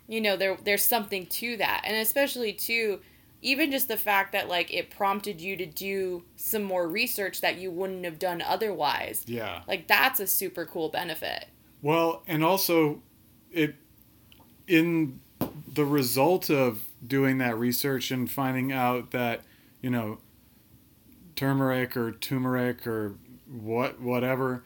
you 0.07 0.19
know 0.19 0.35
there 0.35 0.57
there's 0.63 0.83
something 0.83 1.27
to 1.27 1.55
that. 1.57 1.83
And 1.85 1.95
especially 1.95 2.51
too 2.51 2.99
even 3.43 3.71
just 3.71 3.87
the 3.87 3.97
fact 3.97 4.31
that 4.31 4.49
like 4.49 4.73
it 4.73 4.89
prompted 4.89 5.39
you 5.39 5.55
to 5.57 5.65
do 5.65 6.23
some 6.35 6.63
more 6.63 6.87
research 6.87 7.41
that 7.41 7.57
you 7.57 7.71
wouldn't 7.71 8.05
have 8.05 8.19
done 8.19 8.41
otherwise. 8.41 9.23
Yeah. 9.27 9.61
Like 9.67 9.87
that's 9.87 10.19
a 10.19 10.27
super 10.27 10.65
cool 10.65 10.89
benefit. 10.89 11.45
Well, 11.81 12.23
and 12.27 12.43
also 12.43 13.01
it 13.51 13.75
in 14.67 15.19
the 15.73 15.85
result 15.85 16.49
of 16.49 16.83
doing 17.05 17.39
that 17.39 17.57
research 17.57 18.11
and 18.11 18.29
finding 18.29 18.71
out 18.71 19.11
that, 19.11 19.41
you 19.81 19.89
know, 19.89 20.19
turmeric 21.41 21.97
or 21.97 22.11
turmeric 22.11 22.85
or 22.85 23.15
what 23.47 23.99
whatever 23.99 24.63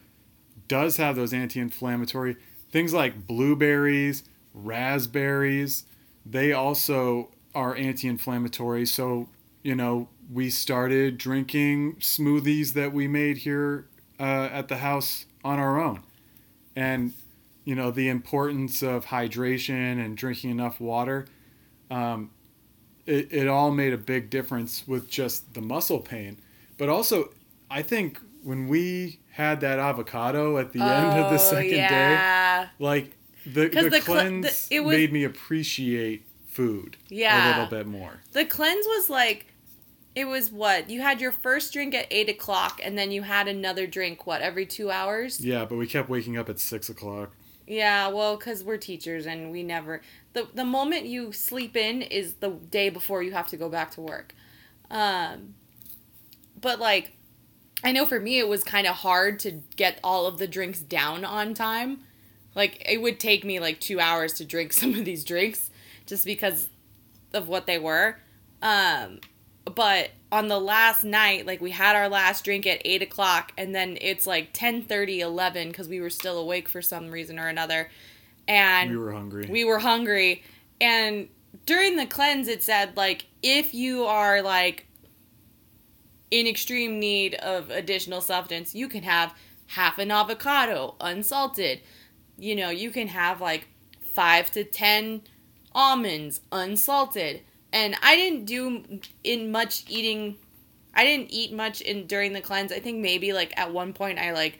does 0.67 0.97
have 0.97 1.15
those 1.15 1.33
anti-inflammatory 1.33 2.35
things 2.75 2.93
like 2.93 3.25
blueberries, 3.25 4.25
raspberries, 4.53 5.85
they 6.25 6.51
also 6.51 7.29
are 7.53 7.73
anti-inflammatory. 7.73 8.85
So, 8.85 9.29
you 9.63 9.75
know, 9.75 10.09
we 10.29 10.49
started 10.49 11.17
drinking 11.17 11.95
smoothies 12.01 12.73
that 12.73 12.91
we 12.91 13.07
made 13.07 13.37
here 13.37 13.87
uh, 14.19 14.49
at 14.51 14.67
the 14.67 14.77
house 14.77 15.25
on 15.45 15.57
our 15.57 15.79
own. 15.79 16.03
And, 16.75 17.13
you 17.63 17.75
know, 17.75 17.91
the 17.91 18.09
importance 18.09 18.81
of 18.81 19.05
hydration 19.05 20.03
and 20.03 20.17
drinking 20.17 20.49
enough 20.49 20.81
water, 20.81 21.27
um, 21.89 22.31
it, 23.05 23.31
it 23.31 23.47
all 23.47 23.71
made 23.71 23.93
a 23.93 23.97
big 23.97 24.29
difference 24.29 24.85
with 24.85 25.09
just 25.09 25.53
the 25.53 25.61
muscle 25.61 26.01
pain. 26.01 26.41
But 26.77 26.89
also, 26.89 27.31
I 27.69 27.81
think 27.81 28.19
when 28.43 28.67
we 28.67 29.19
had 29.31 29.61
that 29.61 29.79
avocado 29.79 30.57
at 30.57 30.71
the 30.71 30.81
oh, 30.81 30.87
end 30.87 31.19
of 31.19 31.29
the 31.29 31.35
oh, 31.35 31.49
second 31.49 31.71
yeah. 31.71 32.63
day, 32.63 32.69
like 32.79 33.11
the, 33.45 33.69
the, 33.69 33.89
the 33.89 34.01
cleanse 34.01 34.51
cl- 34.51 34.81
the, 34.81 34.87
was, 34.87 34.97
made 34.97 35.11
me 35.11 35.23
appreciate 35.23 36.25
food 36.47 36.97
yeah. 37.09 37.47
a 37.47 37.49
little 37.51 37.69
bit 37.69 37.87
more. 37.87 38.21
The 38.31 38.45
cleanse 38.45 38.85
was 38.85 39.09
like, 39.09 39.47
it 40.15 40.25
was 40.25 40.51
what? 40.51 40.89
You 40.89 41.01
had 41.01 41.19
your 41.19 41.31
first 41.31 41.73
drink 41.73 41.93
at 41.93 42.07
8 42.09 42.29
o'clock, 42.29 42.79
and 42.81 42.97
then 42.97 43.11
you 43.11 43.23
had 43.23 43.47
another 43.47 43.85
drink, 43.85 44.25
what, 44.25 44.41
every 44.41 44.65
two 44.65 44.89
hours? 44.89 45.41
Yeah, 45.41 45.65
but 45.65 45.75
we 45.75 45.87
kept 45.87 46.07
waking 46.07 46.37
up 46.37 46.47
at 46.47 46.59
6 46.59 46.89
o'clock. 46.89 47.31
Yeah, 47.67 48.07
well, 48.09 48.37
because 48.37 48.63
we're 48.63 48.77
teachers 48.77 49.25
and 49.25 49.51
we 49.51 49.63
never. 49.63 50.01
The, 50.33 50.47
the 50.53 50.63
moment 50.63 51.05
you 51.05 51.31
sleep 51.31 51.75
in 51.75 52.01
is 52.01 52.35
the 52.35 52.51
day 52.51 52.89
before 52.89 53.23
you 53.23 53.31
have 53.31 53.47
to 53.47 53.57
go 53.57 53.69
back 53.69 53.91
to 53.91 54.01
work. 54.01 54.33
Um, 54.89 55.55
but, 56.65 56.79
like, 56.79 57.11
I 57.83 57.91
know 57.91 58.07
for 58.07 58.19
me 58.19 58.39
it 58.39 58.47
was 58.47 58.63
kind 58.63 58.87
of 58.87 58.95
hard 58.95 59.37
to 59.41 59.61
get 59.75 59.99
all 60.03 60.25
of 60.25 60.39
the 60.39 60.47
drinks 60.47 60.79
down 60.79 61.23
on 61.23 61.53
time. 61.53 61.99
Like, 62.55 62.81
it 62.89 63.03
would 63.03 63.19
take 63.19 63.45
me 63.45 63.59
like 63.59 63.79
two 63.79 63.99
hours 63.99 64.33
to 64.33 64.45
drink 64.45 64.73
some 64.81 64.95
of 64.95 65.05
these 65.05 65.23
drinks 65.23 65.69
just 66.07 66.25
because 66.25 66.69
of 67.35 67.47
what 67.47 67.67
they 67.67 67.77
were. 67.77 68.17
Um, 68.63 69.19
but 69.75 70.09
on 70.31 70.47
the 70.47 70.59
last 70.59 71.03
night, 71.03 71.45
like 71.45 71.61
we 71.61 71.69
had 71.69 71.95
our 71.95 72.09
last 72.09 72.43
drink 72.43 72.65
at 72.65 72.81
eight 72.83 73.03
o'clock, 73.03 73.51
and 73.59 73.75
then 73.75 73.99
it's 74.01 74.25
like 74.25 74.49
10 74.53 74.85
30, 74.85 75.21
11 75.21 75.67
because 75.67 75.87
we 75.87 76.01
were 76.01 76.09
still 76.09 76.39
awake 76.39 76.67
for 76.67 76.81
some 76.81 77.11
reason 77.11 77.37
or 77.37 77.47
another. 77.47 77.91
And 78.47 78.89
we 78.89 78.97
were 78.97 79.13
hungry. 79.13 79.45
We 79.51 79.65
were 79.65 79.77
hungry. 79.77 80.41
And 80.81 81.27
during 81.67 81.95
the 81.95 82.07
cleanse, 82.07 82.47
it 82.47 82.63
said, 82.63 82.97
like, 82.97 83.27
if 83.43 83.75
you 83.75 84.05
are 84.05 84.41
like 84.41 84.87
in 86.35 86.47
extreme 86.47 86.99
need 86.99 87.33
of 87.35 87.69
additional 87.69 88.19
substance, 88.19 88.75
you 88.75 88.89
can 88.89 89.03
have 89.03 89.33
half 89.67 89.97
an 89.99 90.11
avocado 90.11 90.95
unsalted. 90.99 91.79
You 92.37 92.57
know, 92.57 92.69
you 92.69 92.91
can 92.91 93.07
have 93.07 93.39
like 93.39 93.69
five 94.13 94.51
to 94.51 94.65
10 94.65 95.21
almonds 95.73 96.41
unsalted. 96.51 97.41
And 97.71 97.95
i 98.03 98.15
didn't 98.15 98.45
do 98.45 98.99
in 99.23 99.51
much 99.51 99.85
eating 99.87 100.35
i 100.93 101.05
didn't 101.05 101.31
eat 101.31 101.53
much 101.53 101.79
in 101.81 102.05
during 102.05 102.33
the 102.33 102.41
cleanse. 102.41 102.71
I 102.71 102.79
think 102.79 102.99
maybe 102.99 103.31
like 103.31 103.53
at 103.57 103.71
one 103.71 103.93
point 103.93 104.19
i 104.19 104.33
like 104.33 104.59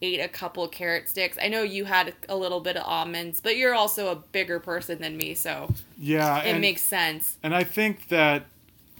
ate 0.00 0.20
a 0.20 0.28
couple 0.28 0.68
carrot 0.68 1.08
sticks. 1.08 1.36
I 1.42 1.48
know 1.48 1.62
you 1.62 1.84
had 1.84 2.14
a 2.28 2.36
little 2.36 2.60
bit 2.60 2.76
of 2.76 2.84
almonds 2.84 3.40
but 3.40 3.56
you're 3.56 3.74
also 3.74 4.12
a 4.12 4.16
bigger 4.16 4.60
person 4.60 5.00
than 5.00 5.16
me 5.16 5.34
so 5.34 5.72
yeah 5.98 6.42
it 6.42 6.50
and, 6.50 6.60
makes 6.60 6.82
sense. 6.82 7.38
and 7.42 7.54
i 7.54 7.64
think 7.64 8.08
that 8.08 8.44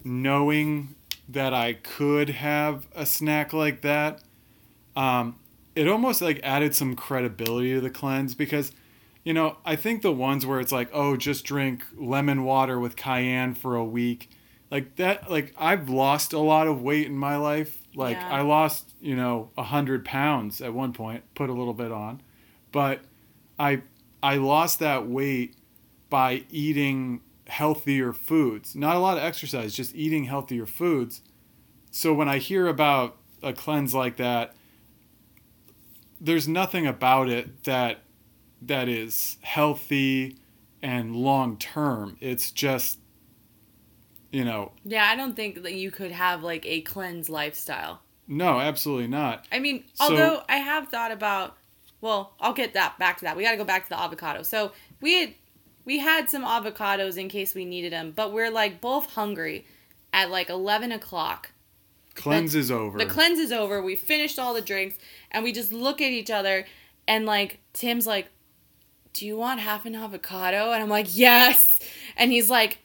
knowing 0.04 0.94
that 1.28 1.52
i 1.52 1.72
could 1.72 2.30
have 2.30 2.86
a 2.94 3.04
snack 3.04 3.52
like 3.52 3.82
that 3.82 4.22
um, 4.96 5.36
it 5.76 5.86
almost 5.86 6.20
like 6.20 6.40
added 6.42 6.74
some 6.74 6.96
credibility 6.96 7.74
to 7.74 7.80
the 7.80 7.90
cleanse 7.90 8.34
because 8.34 8.72
you 9.28 9.34
know, 9.34 9.58
I 9.62 9.76
think 9.76 10.00
the 10.00 10.10
ones 10.10 10.46
where 10.46 10.58
it's 10.58 10.72
like, 10.72 10.88
oh, 10.90 11.14
just 11.18 11.44
drink 11.44 11.84
lemon 11.98 12.44
water 12.44 12.80
with 12.80 12.96
cayenne 12.96 13.52
for 13.52 13.76
a 13.76 13.84
week, 13.84 14.30
like 14.70 14.96
that. 14.96 15.30
Like 15.30 15.54
I've 15.58 15.90
lost 15.90 16.32
a 16.32 16.38
lot 16.38 16.66
of 16.66 16.80
weight 16.80 17.08
in 17.08 17.18
my 17.18 17.36
life. 17.36 17.86
Like 17.94 18.16
yeah. 18.16 18.26
I 18.26 18.40
lost, 18.40 18.94
you 19.02 19.14
know, 19.14 19.50
a 19.58 19.64
hundred 19.64 20.06
pounds 20.06 20.62
at 20.62 20.72
one 20.72 20.94
point, 20.94 21.24
put 21.34 21.50
a 21.50 21.52
little 21.52 21.74
bit 21.74 21.92
on, 21.92 22.22
but 22.72 23.00
I 23.58 23.82
I 24.22 24.36
lost 24.36 24.78
that 24.78 25.06
weight 25.06 25.56
by 26.08 26.44
eating 26.50 27.20
healthier 27.48 28.12
foods. 28.12 28.74
Not 28.74 28.96
a 28.96 28.98
lot 28.98 29.16
of 29.16 29.24
exercise, 29.24 29.74
just 29.74 29.94
eating 29.94 30.24
healthier 30.24 30.66
foods. 30.66 31.22
So 31.90 32.12
when 32.14 32.28
I 32.28 32.38
hear 32.38 32.68
about 32.68 33.16
a 33.42 33.52
cleanse 33.52 33.94
like 33.94 34.16
that, 34.16 34.54
there's 36.20 36.48
nothing 36.48 36.86
about 36.86 37.28
it 37.28 37.64
that 37.64 38.00
that 38.62 38.88
is 38.88 39.38
healthy 39.42 40.36
and 40.82 41.14
long 41.14 41.56
term. 41.56 42.16
It's 42.20 42.50
just 42.50 42.98
you 44.30 44.44
know. 44.44 44.72
Yeah, 44.84 45.04
I 45.04 45.16
don't 45.16 45.34
think 45.34 45.62
that 45.62 45.74
you 45.74 45.90
could 45.90 46.12
have 46.12 46.42
like 46.42 46.66
a 46.66 46.82
cleanse 46.82 47.30
lifestyle. 47.30 48.02
No, 48.26 48.60
absolutely 48.60 49.08
not. 49.08 49.46
I 49.50 49.58
mean, 49.58 49.84
so, 49.94 50.04
although 50.04 50.42
I 50.48 50.56
have 50.56 50.88
thought 50.88 51.12
about 51.12 51.56
well, 52.00 52.34
I'll 52.40 52.52
get 52.52 52.74
that 52.74 52.98
back 52.98 53.18
to 53.18 53.24
that. 53.24 53.36
We 53.36 53.42
got 53.42 53.52
to 53.52 53.56
go 53.56 53.64
back 53.64 53.84
to 53.84 53.88
the 53.88 54.00
avocado. 54.00 54.42
So, 54.42 54.72
we 55.00 55.14
had 55.14 55.34
we 55.88 56.00
had 56.00 56.28
some 56.28 56.44
avocados 56.44 57.16
in 57.16 57.30
case 57.30 57.54
we 57.54 57.64
needed 57.64 57.94
them, 57.94 58.12
but 58.14 58.30
we're 58.30 58.50
like 58.50 58.78
both 58.78 59.14
hungry 59.14 59.66
at 60.12 60.30
like 60.30 60.50
11 60.50 60.92
o'clock. 60.92 61.52
Cleanse 62.14 62.52
the, 62.52 62.58
is 62.58 62.70
over. 62.70 62.98
The 62.98 63.06
cleanse 63.06 63.38
is 63.38 63.52
over. 63.52 63.80
We 63.80 63.96
finished 63.96 64.38
all 64.38 64.52
the 64.52 64.60
drinks 64.60 64.98
and 65.30 65.42
we 65.42 65.50
just 65.50 65.72
look 65.72 66.02
at 66.02 66.10
each 66.10 66.30
other 66.30 66.66
and 67.06 67.24
like 67.24 67.60
Tim's 67.72 68.06
like, 68.06 68.28
do 69.14 69.24
you 69.24 69.38
want 69.38 69.60
half 69.60 69.86
an 69.86 69.94
avocado? 69.94 70.72
And 70.72 70.82
I'm 70.82 70.90
like, 70.90 71.06
yes. 71.08 71.80
And 72.18 72.32
he's 72.32 72.50
like, 72.50 72.80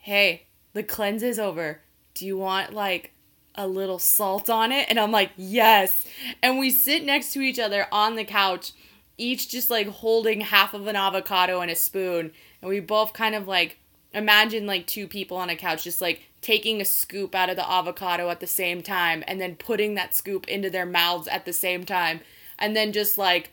hey, 0.00 0.48
the 0.72 0.82
cleanse 0.82 1.22
is 1.22 1.38
over. 1.38 1.80
Do 2.14 2.26
you 2.26 2.36
want 2.36 2.72
like 2.72 3.12
a 3.54 3.68
little 3.68 4.00
salt 4.00 4.50
on 4.50 4.72
it? 4.72 4.86
And 4.88 4.98
I'm 4.98 5.12
like, 5.12 5.30
yes. 5.36 6.04
And 6.42 6.58
we 6.58 6.70
sit 6.70 7.04
next 7.04 7.32
to 7.34 7.40
each 7.40 7.60
other 7.60 7.86
on 7.92 8.16
the 8.16 8.24
couch, 8.24 8.72
each 9.16 9.48
just 9.48 9.70
like 9.70 9.86
holding 9.86 10.40
half 10.40 10.74
of 10.74 10.88
an 10.88 10.96
avocado 10.96 11.60
and 11.60 11.70
a 11.70 11.76
spoon. 11.76 12.32
And 12.62 12.68
we 12.68 12.80
both 12.80 13.12
kind 13.12 13.34
of 13.34 13.46
like 13.46 13.78
imagine 14.12 14.66
like 14.66 14.86
two 14.86 15.06
people 15.06 15.36
on 15.36 15.50
a 15.50 15.56
couch 15.56 15.84
just 15.84 16.00
like 16.00 16.22
taking 16.40 16.80
a 16.80 16.84
scoop 16.84 17.34
out 17.34 17.50
of 17.50 17.56
the 17.56 17.70
avocado 17.70 18.30
at 18.30 18.40
the 18.40 18.46
same 18.46 18.82
time 18.82 19.22
and 19.26 19.40
then 19.40 19.56
putting 19.56 19.94
that 19.94 20.14
scoop 20.14 20.46
into 20.48 20.70
their 20.70 20.86
mouths 20.86 21.28
at 21.28 21.44
the 21.44 21.52
same 21.52 21.84
time. 21.84 22.20
And 22.58 22.74
then 22.74 22.92
just 22.92 23.18
like 23.18 23.52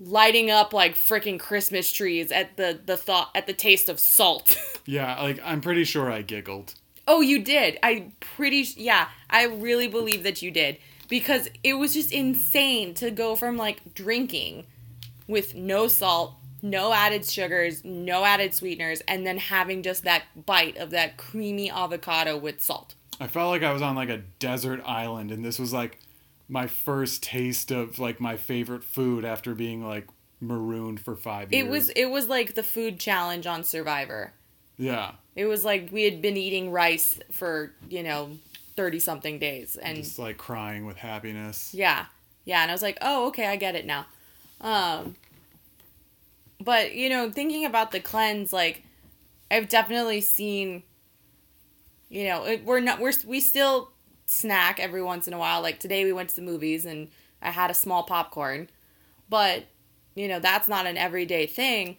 lighting 0.00 0.50
up 0.50 0.72
like 0.72 0.94
freaking 0.94 1.38
Christmas 1.38 1.92
trees 1.92 2.32
at 2.32 2.56
the 2.56 2.80
the 2.84 2.96
thought 2.96 3.30
at 3.34 3.46
the 3.46 3.52
taste 3.52 3.88
of 3.88 4.00
salt. 4.00 4.56
yeah, 4.86 5.20
like 5.20 5.40
I'm 5.44 5.60
pretty 5.60 5.84
sure 5.84 6.10
I 6.10 6.22
giggled. 6.22 6.74
Oh, 7.06 7.20
you 7.20 7.42
did. 7.42 7.78
I 7.82 8.12
pretty 8.20 8.66
yeah, 8.76 9.08
I 9.30 9.46
really 9.46 9.88
believe 9.88 10.22
that 10.22 10.42
you 10.42 10.50
did 10.50 10.78
because 11.08 11.48
it 11.62 11.74
was 11.74 11.94
just 11.94 12.12
insane 12.12 12.94
to 12.94 13.10
go 13.10 13.36
from 13.36 13.56
like 13.56 13.94
drinking 13.94 14.64
with 15.28 15.54
no 15.54 15.88
salt, 15.88 16.34
no 16.62 16.92
added 16.92 17.26
sugars, 17.26 17.84
no 17.84 18.24
added 18.24 18.54
sweeteners 18.54 19.02
and 19.08 19.26
then 19.26 19.36
having 19.36 19.82
just 19.82 20.04
that 20.04 20.22
bite 20.46 20.76
of 20.76 20.90
that 20.90 21.16
creamy 21.16 21.70
avocado 21.70 22.36
with 22.36 22.60
salt. 22.60 22.94
I 23.20 23.26
felt 23.26 23.50
like 23.50 23.62
I 23.62 23.72
was 23.72 23.82
on 23.82 23.96
like 23.96 24.08
a 24.08 24.18
desert 24.38 24.80
island 24.84 25.30
and 25.30 25.44
this 25.44 25.58
was 25.58 25.72
like 25.72 25.98
my 26.48 26.66
first 26.66 27.22
taste 27.22 27.70
of 27.70 27.98
like 27.98 28.20
my 28.20 28.36
favorite 28.36 28.84
food 28.84 29.24
after 29.24 29.54
being 29.54 29.84
like 29.84 30.08
marooned 30.40 31.00
for 31.00 31.16
five 31.16 31.52
years. 31.52 31.64
It 31.64 31.70
was 31.70 31.88
it 31.90 32.06
was 32.06 32.28
like 32.28 32.54
the 32.54 32.62
food 32.62 32.98
challenge 32.98 33.46
on 33.46 33.64
Survivor. 33.64 34.32
Yeah. 34.78 35.12
It 35.34 35.46
was 35.46 35.64
like 35.64 35.88
we 35.90 36.04
had 36.04 36.22
been 36.22 36.36
eating 36.36 36.70
rice 36.70 37.18
for, 37.30 37.72
you 37.88 38.02
know, 38.02 38.38
30 38.76 39.00
something 39.00 39.38
days 39.38 39.76
and 39.76 39.98
just 39.98 40.18
like 40.18 40.38
crying 40.38 40.86
with 40.86 40.96
happiness. 40.96 41.72
Yeah. 41.74 42.06
Yeah, 42.44 42.62
and 42.62 42.72
I 42.72 42.74
was 42.74 42.82
like, 42.82 42.98
"Oh, 43.00 43.28
okay, 43.28 43.46
I 43.46 43.54
get 43.54 43.76
it 43.76 43.86
now." 43.86 44.06
Um 44.60 45.14
but, 46.64 46.94
you 46.94 47.08
know, 47.08 47.30
thinking 47.30 47.64
about 47.64 47.90
the 47.90 48.00
cleanse 48.00 48.52
like 48.52 48.82
I've 49.50 49.68
definitely 49.68 50.20
seen 50.20 50.82
you 52.12 52.26
know, 52.26 52.44
it, 52.44 52.64
we're 52.64 52.80
not 52.80 53.00
we're 53.00 53.14
we 53.26 53.40
still 53.40 53.90
snack 54.26 54.78
every 54.78 55.02
once 55.02 55.26
in 55.26 55.32
a 55.32 55.38
while. 55.38 55.62
Like 55.62 55.80
today 55.80 56.04
we 56.04 56.12
went 56.12 56.28
to 56.28 56.36
the 56.36 56.42
movies 56.42 56.84
and 56.84 57.08
I 57.40 57.50
had 57.50 57.70
a 57.70 57.74
small 57.74 58.02
popcorn. 58.02 58.68
But 59.30 59.64
you 60.14 60.28
know, 60.28 60.38
that's 60.38 60.68
not 60.68 60.86
an 60.86 60.98
everyday 60.98 61.46
thing. 61.46 61.96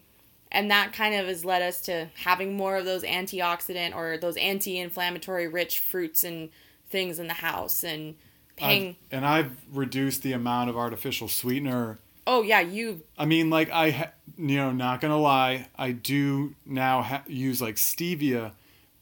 And 0.52 0.70
that 0.70 0.92
kind 0.92 1.16
of 1.16 1.26
has 1.26 1.44
led 1.44 1.62
us 1.62 1.80
to 1.82 2.10
having 2.22 2.56
more 2.56 2.76
of 2.76 2.84
those 2.84 3.02
antioxidant 3.02 3.92
or 3.96 4.16
those 4.16 4.36
anti 4.36 4.78
inflammatory 4.78 5.48
rich 5.48 5.80
fruits 5.80 6.22
and 6.22 6.50
things 6.88 7.18
in 7.18 7.26
the 7.26 7.34
house 7.34 7.82
and 7.82 8.14
paying. 8.54 8.90
I've, 8.90 8.96
and 9.10 9.26
I've 9.26 9.56
reduced 9.72 10.22
the 10.22 10.32
amount 10.32 10.70
of 10.70 10.76
artificial 10.76 11.26
sweetener. 11.26 11.98
Oh, 12.26 12.42
yeah, 12.42 12.60
you. 12.60 13.02
I 13.18 13.24
mean, 13.24 13.50
like 13.50 13.70
I, 13.70 13.90
ha- 13.90 14.12
you 14.36 14.56
know, 14.56 14.72
not 14.72 15.00
gonna 15.00 15.18
lie, 15.18 15.68
I 15.76 15.92
do 15.92 16.54
now 16.64 17.02
ha- 17.02 17.24
use 17.26 17.60
like 17.60 17.76
stevia, 17.76 18.52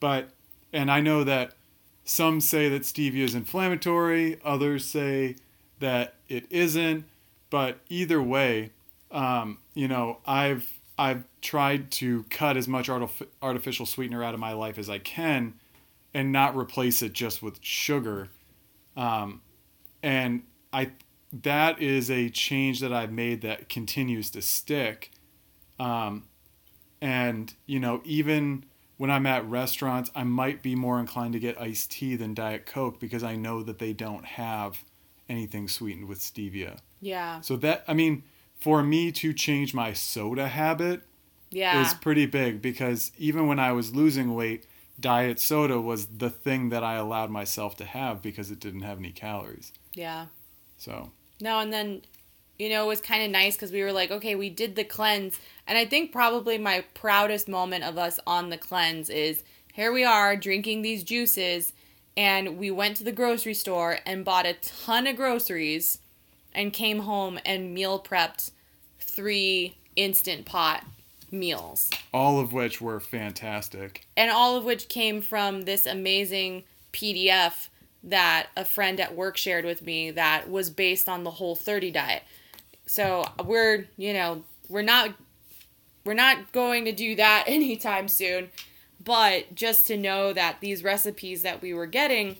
but 0.01 0.31
and 0.73 0.91
I 0.91 1.01
know 1.01 1.25
that 1.25 1.55
some 2.05 2.41
say 2.41 2.69
that 2.69 2.83
stevia 2.83 3.25
is 3.25 3.35
inflammatory, 3.35 4.41
others 4.45 4.85
say 4.85 5.37
that 5.79 6.15
it 6.29 6.47
isn't, 6.51 7.05
but 7.51 7.79
either 7.89 8.23
way, 8.23 8.71
um, 9.11 9.59
you 9.75 9.89
know, 9.89 10.19
I've 10.27 10.69
I've 10.99 11.25
tried 11.41 11.91
to 11.93 12.25
cut 12.31 12.57
as 12.57 12.69
much 12.69 12.89
artif- 12.89 13.27
artificial 13.41 13.87
sweetener 13.87 14.23
out 14.23 14.35
of 14.35 14.41
my 14.41 14.53
life 14.53 14.79
as 14.79 14.89
I 14.91 14.99
can, 14.99 15.55
and 16.15 16.33
not 16.33 16.57
replace 16.57 17.03
it 17.03 17.13
just 17.13 17.43
with 17.43 17.59
sugar. 17.63 18.29
Um, 18.97 19.41
and 20.03 20.43
I 20.73 20.91
that 21.33 21.81
is 21.81 22.11
a 22.11 22.29
change 22.29 22.81
that 22.81 22.93
I've 22.93 23.13
made 23.13 23.41
that 23.43 23.69
continues 23.69 24.31
to 24.31 24.43
stick. 24.43 25.11
Um, 25.79 26.29
and 27.01 27.53
you 27.67 27.81
know, 27.81 28.03
even 28.05 28.65
when 28.99 29.11
I'm 29.11 29.27
at 29.27 29.45
restaurants, 29.49 30.11
I 30.15 30.25
might 30.25 30.63
be 30.63 30.75
more 30.75 31.01
inclined 31.01 31.33
to 31.33 31.41
get 31.41 31.61
iced 31.61 31.91
tea 31.93 32.17
than 32.17 32.35
Diet 32.35 32.67
Coke 32.67 33.01
because 33.01 33.23
I 33.25 33.35
know 33.37 33.63
that 33.63 33.79
they 33.79 33.93
don't 33.93 34.25
have 34.25 34.85
anything 35.29 35.69
sweetened 35.69 36.09
with 36.09 36.21
stevia. 36.21 36.79
Yeah. 37.01 37.41
So 37.41 37.57
that 37.57 37.85
I 37.89 37.95
mean, 37.95 38.23
for 38.59 38.83
me 38.83 39.11
to 39.13 39.33
change 39.33 39.75
my 39.75 39.93
soda 39.93 40.47
habit 40.49 41.03
Yeah. 41.51 41.81
is 41.83 41.95
pretty 41.95 42.27
big 42.27 42.63
because 42.63 43.11
even 43.19 43.47
when 43.49 43.59
I 43.59 43.73
was 43.73 43.95
losing 43.95 44.35
weight, 44.35 44.67
diet 45.01 45.41
soda 45.41 45.81
was 45.81 46.07
the 46.07 46.31
thing 46.31 46.69
that 46.69 46.85
I 46.85 46.95
allowed 46.95 47.31
myself 47.31 47.77
to 47.79 47.85
have 47.85 48.23
because 48.23 48.51
it 48.53 48.61
didn't 48.61 48.83
have 48.83 48.99
any 48.99 49.11
calories. 49.13 49.73
yeah. 49.95 50.27
So 50.77 51.11
No, 51.43 51.59
and 51.59 51.73
then, 51.73 52.03
you 52.57 52.69
know, 52.69 52.85
it 52.85 52.89
was 52.89 53.01
kind 53.01 53.25
of 53.25 53.31
nice 53.31 53.57
because 53.57 53.73
we 53.73 53.83
were 53.83 53.93
like, 53.93 54.13
okay, 54.13 54.37
we 54.37 54.49
did 54.49 54.77
the 54.77 54.85
cleanse. 54.85 55.41
And 55.67 55.77
I 55.77 55.85
think 55.85 56.13
probably 56.13 56.57
my 56.57 56.85
proudest 56.95 57.49
moment 57.49 57.83
of 57.83 57.99
us 57.99 58.21
on 58.27 58.49
the 58.51 58.57
cleanse 58.57 59.11
is 59.11 59.43
here 59.73 59.93
we 59.93 60.05
are 60.05 60.37
drinking 60.37 60.83
these 60.83 61.03
juices, 61.03 61.73
and 62.17 62.59
we 62.59 62.71
went 62.71 62.97
to 62.99 63.05
the 63.05 63.11
grocery 63.11 63.55
store 63.55 63.99
and 64.07 64.25
bought 64.25 64.47
a 64.47 64.55
ton 64.55 65.07
of 65.09 65.17
groceries 65.17 65.99
and 66.55 66.73
came 66.73 67.01
home 67.01 67.41
and 67.45 67.75
meal 67.75 67.99
prepped 67.99 68.51
three 69.01 69.75
instant 69.97 70.45
pot 70.45 70.85
meals. 71.31 71.89
all 72.13 72.39
of 72.39 72.53
which 72.53 72.81
were 72.81 73.01
fantastic. 73.01 74.07
and 74.17 74.31
all 74.31 74.55
of 74.57 74.65
which 74.65 74.89
came 74.89 75.23
from 75.23 75.63
this 75.63 75.87
amazing 75.87 76.63
PDF 76.93 77.69
that 78.05 78.49
a 78.57 78.65
friend 78.65 79.01
at 79.01 79.15
work 79.15 79.37
shared 79.37 79.65
with 79.65 79.83
me 79.83 80.11
that 80.11 80.51
was 80.51 80.71
based 80.71 81.09
on 81.09 81.25
the 81.25 81.31
whole 81.33 81.55
30 81.55 81.91
diet. 81.91 82.23
So 82.87 83.25
we're, 83.45 83.87
you 83.97 84.13
know, 84.13 84.45
we're 84.69 84.83
not 84.83 85.15
we're 86.05 86.15
not 86.15 86.51
going 86.53 86.85
to 86.87 86.93
do 86.93 87.15
that 87.17 87.45
anytime 87.49 88.09
soon, 88.09 88.49
but 89.03 89.55
just 89.55 89.87
to 89.87 89.97
know 89.97 90.33
that 90.33 90.59
these 90.61 90.83
recipes 90.83 91.43
that 91.43 91.63
we 91.63 91.73
were 91.75 91.87
getting 91.87 92.37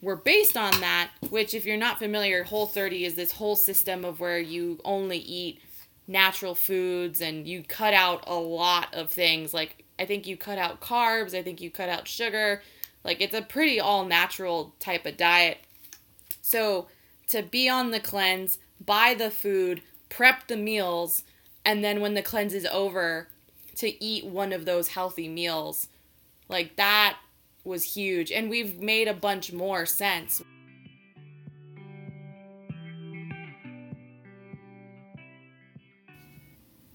were 0.00 0.16
based 0.16 0.56
on 0.56 0.80
that, 0.80 1.10
which 1.30 1.54
if 1.54 1.64
you're 1.64 1.76
not 1.76 1.98
familiar, 1.98 2.44
whole 2.44 2.66
30 2.66 3.04
is 3.04 3.14
this 3.14 3.32
whole 3.32 3.56
system 3.56 4.04
of 4.04 4.20
where 4.20 4.38
you 4.38 4.78
only 4.84 5.18
eat 5.18 5.60
natural 6.06 6.54
foods 6.54 7.20
and 7.20 7.46
you 7.48 7.62
cut 7.62 7.92
out 7.92 8.22
a 8.28 8.34
lot 8.34 8.94
of 8.94 9.10
things 9.10 9.52
like 9.52 9.82
I 9.98 10.04
think 10.04 10.26
you 10.26 10.36
cut 10.36 10.58
out 10.58 10.80
carbs, 10.80 11.34
I 11.34 11.42
think 11.42 11.60
you 11.60 11.70
cut 11.70 11.88
out 11.88 12.06
sugar. 12.06 12.62
Like 13.06 13.20
it's 13.20 13.34
a 13.34 13.40
pretty 13.40 13.78
all 13.78 14.04
natural 14.04 14.74
type 14.80 15.06
of 15.06 15.16
diet. 15.16 15.58
So 16.42 16.88
to 17.28 17.40
be 17.40 17.68
on 17.68 17.92
the 17.92 18.00
cleanse, 18.00 18.58
buy 18.84 19.14
the 19.14 19.30
food, 19.30 19.80
prep 20.08 20.48
the 20.48 20.56
meals, 20.56 21.22
and 21.64 21.84
then 21.84 22.00
when 22.00 22.14
the 22.14 22.22
cleanse 22.22 22.52
is 22.52 22.66
over, 22.66 23.28
to 23.76 24.04
eat 24.04 24.24
one 24.24 24.52
of 24.52 24.64
those 24.64 24.88
healthy 24.88 25.28
meals. 25.28 25.86
Like 26.48 26.74
that 26.76 27.18
was 27.62 27.84
huge. 27.94 28.32
And 28.32 28.50
we've 28.50 28.80
made 28.80 29.06
a 29.06 29.14
bunch 29.14 29.52
more 29.52 29.86
since. 29.86 30.42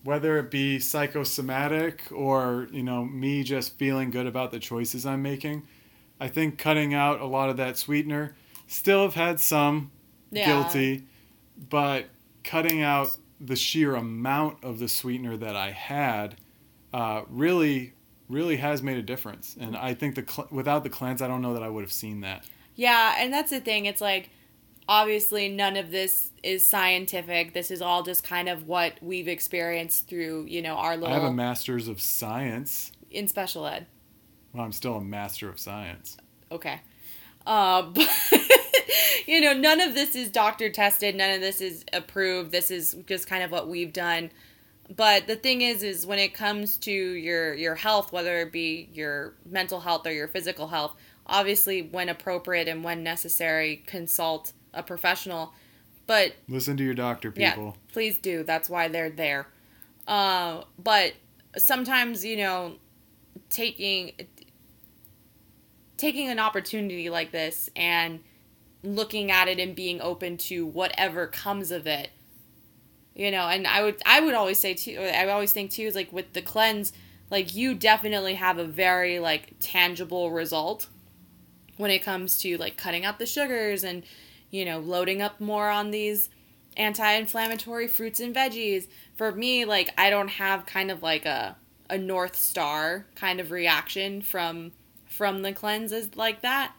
Whether 0.04 0.39
it 0.39 0.50
be 0.52 0.80
psychosomatic 0.80 2.02
or, 2.12 2.67
you 2.71 2.84
know, 2.84 3.06
me 3.06 3.43
just 3.43 3.78
feeling 3.78 4.10
good 4.10 4.26
about 4.26 4.52
the 4.52 4.60
choices 4.60 5.06
I'm 5.06 5.21
making, 5.21 5.63
I 6.21 6.27
think 6.27 6.57
cutting 6.57 6.93
out 6.93 7.19
a 7.19 7.25
lot 7.25 7.49
of 7.49 7.57
that 7.57 7.77
sweetener 7.77 8.36
still 8.67 9.01
have 9.01 9.15
had 9.15 9.39
some 9.39 9.91
Yeah. 10.31 10.45
guilty, 10.45 11.03
but 11.69 12.05
cutting 12.43 12.81
out 12.81 13.12
the 13.39 13.55
sheer 13.55 13.95
amount 13.95 14.63
of 14.63 14.77
the 14.79 14.88
sweetener 14.88 15.36
that 15.38 15.55
I 15.55 15.71
had 15.71 16.36
uh, 16.93 17.23
really, 17.29 17.93
really 18.29 18.57
has 18.57 18.84
made 18.84 18.97
a 18.97 19.01
difference. 19.01 19.57
And 19.60 19.75
I 19.75 19.93
think 19.95 20.13
the 20.15 20.25
cl- 20.29 20.47
without 20.51 20.84
the 20.84 20.89
cleanse, 20.89 21.21
I 21.21 21.27
don't 21.27 21.41
know 21.41 21.53
that 21.53 21.63
I 21.63 21.69
would 21.69 21.81
have 21.84 21.91
seen 21.91 22.21
that. 22.21 22.45
Yeah, 22.75 23.15
and 23.17 23.34
that's 23.34 23.49
the 23.49 23.60
thing. 23.60 23.86
It's 23.86 24.01
like 24.01 24.29
obviously 24.88 25.49
none 25.49 25.75
of 25.77 25.89
this 25.91 26.29
is 26.43 26.65
scientific. 26.65 27.53
This 27.53 27.71
is 27.71 27.81
all 27.81 28.03
just 28.03 28.23
kind 28.23 28.47
of 28.49 28.67
what 28.67 28.93
we've 29.01 29.27
experienced 29.27 30.07
through, 30.07 30.45
you 30.49 30.62
know, 30.62 30.75
our 30.75 30.95
little. 30.97 31.10
I 31.13 31.13
have 31.19 31.23
a 31.23 31.34
master's 31.34 31.88
of 31.88 31.99
science. 32.01 32.91
in 33.10 33.27
special 33.27 33.65
ed. 33.65 33.88
Well, 34.54 34.64
I'm 34.64 34.72
still 34.72 34.96
a 34.96 35.02
master 35.02 35.50
of 35.50 35.60
science. 35.60 36.18
Okay. 36.52 36.82
Uh, 37.46 37.82
but, 37.94 38.10
you 39.28 39.42
know, 39.42 39.54
none 39.54 39.80
of 39.82 39.94
this 39.94 40.16
is 40.16 40.30
doctor 40.30 40.70
tested. 40.70 41.16
None 41.16 41.36
of 41.36 41.42
this 41.42 41.62
is 41.62 41.86
approved. 41.94 42.52
This 42.52 42.72
is 42.72 42.98
just 43.06 43.28
kind 43.28 43.44
of 43.44 43.52
what 43.52 43.68
we've 43.68 43.94
done. 43.94 44.30
But 44.96 45.28
the 45.28 45.38
thing 45.38 45.62
is, 45.62 45.84
is 45.84 46.06
when 46.06 46.20
it 46.20 46.34
comes 46.34 46.78
to 46.80 46.92
your 46.92 47.54
your 47.54 47.76
health, 47.76 48.12
whether 48.12 48.40
it 48.40 48.52
be 48.52 48.90
your 48.94 49.36
mental 49.50 49.80
health 49.80 50.06
or 50.06 50.12
your 50.12 50.28
physical 50.28 50.68
health, 50.68 50.96
obviously 51.26 51.82
when 51.82 52.10
appropriate 52.10 52.68
and 52.68 52.84
when 52.84 53.02
necessary, 53.02 53.84
consult 53.86 54.52
a 54.74 54.84
professional. 54.84 55.54
But 56.08 56.34
Listen 56.50 56.76
to 56.76 56.84
your 56.84 56.94
doctor, 56.94 57.32
people. 57.32 57.64
yeah, 57.64 57.94
please 57.94 58.18
do. 58.18 58.44
That's 58.44 58.70
why 58.70 58.90
they're 58.90 59.10
there. 59.10 59.48
Uh, 60.08 60.64
but 60.78 61.14
sometimes, 61.58 62.26
you 62.26 62.36
know, 62.36 62.76
taking 63.50 64.12
taking 66.02 66.30
an 66.30 66.40
opportunity 66.40 67.10
like 67.10 67.32
this 67.32 67.70
and 67.76 68.20
looking 68.84 69.30
at 69.30 69.48
it 69.48 69.60
and 69.60 69.76
being 69.76 70.02
open 70.02 70.36
to 70.36 70.66
whatever 70.66 71.28
comes 71.28 71.70
of 71.70 71.86
it. 71.86 72.10
You 73.14 73.30
know, 73.30 73.48
and 73.48 73.68
I 73.68 73.84
would 73.84 74.02
I 74.06 74.20
would 74.20 74.34
always 74.34 74.58
say 74.58 74.74
too 74.74 75.00
I 75.00 75.28
always 75.30 75.54
think 75.54 75.70
too 75.70 75.84
is 75.84 75.96
like 75.96 76.12
with 76.12 76.34
the 76.34 76.42
cleanse, 76.42 76.92
like 77.30 77.54
you 77.54 77.76
definitely 77.76 78.36
have 78.36 78.58
a 78.58 78.66
very 78.66 79.20
like 79.20 79.54
tangible 79.60 80.32
result 80.32 80.88
when 81.78 81.92
it 81.92 82.04
comes 82.04 82.38
to 82.40 82.58
like 82.58 82.78
cutting 82.78 83.06
out 83.06 83.20
the 83.20 83.26
sugars 83.26 83.84
and 83.84 84.04
you 84.50 84.66
know 84.66 84.80
loading 84.80 85.22
up 85.22 85.40
more 85.40 85.70
on 85.70 85.92
these 85.92 86.30
anti-inflammatory 86.78 87.88
fruits 87.88 88.20
and 88.20 88.34
veggies 88.34 88.88
for 89.18 89.32
me 89.34 89.66
like 89.66 89.90
i 89.98 90.10
don't 90.10 90.30
have 90.30 90.66
kind 90.66 90.90
of 90.90 91.04
like 91.04 91.26
a 91.26 91.58
a 91.90 91.98
north 91.98 92.38
star 92.38 93.06
kind 93.16 93.42
of 93.42 93.52
reaction 93.52 94.22
from 94.22 94.72
from 95.21 95.43
the 95.43 95.53
cleanses 95.53 96.15
like 96.15 96.41
that. 96.41 96.73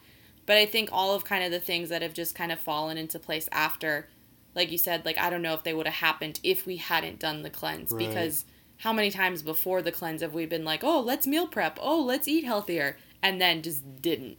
But 0.45 0.57
i 0.57 0.65
think 0.65 0.89
all 0.91 1.15
of 1.15 1.23
kind 1.23 1.45
of 1.45 1.51
the 1.51 1.61
things 1.61 1.87
that 1.87 2.01
have 2.01 2.13
just 2.13 2.35
kind 2.35 2.51
of 2.51 2.59
fallen 2.59 2.97
into 2.97 3.17
place 3.17 3.47
after 3.53 4.09
like 4.53 4.69
you 4.69 4.77
said 4.77 5.05
like 5.05 5.17
i 5.17 5.29
don't 5.29 5.41
know 5.41 5.53
if 5.53 5.63
they 5.63 5.73
would 5.73 5.85
have 5.85 5.95
happened 5.95 6.41
if 6.43 6.65
we 6.65 6.75
hadn't 6.75 7.19
done 7.19 7.43
the 7.43 7.49
cleanse. 7.49 7.89
Right. 7.93 8.05
because 8.05 8.43
how 8.79 8.91
many 8.91 9.11
times 9.11 9.41
before 9.43 9.81
the 9.81 9.93
cleanse 9.93 10.21
have 10.21 10.33
we 10.33 10.45
been 10.45 10.65
like 10.65 10.83
oh 10.83 10.99
let's 10.99 11.25
meal 11.25 11.47
prep. 11.47 11.79
Oh 11.81 12.01
let's 12.01 12.27
eat 12.27 12.43
healthier. 12.43 12.97
And 13.21 13.39
then 13.39 13.61
just 13.61 14.01
didn't. 14.01 14.37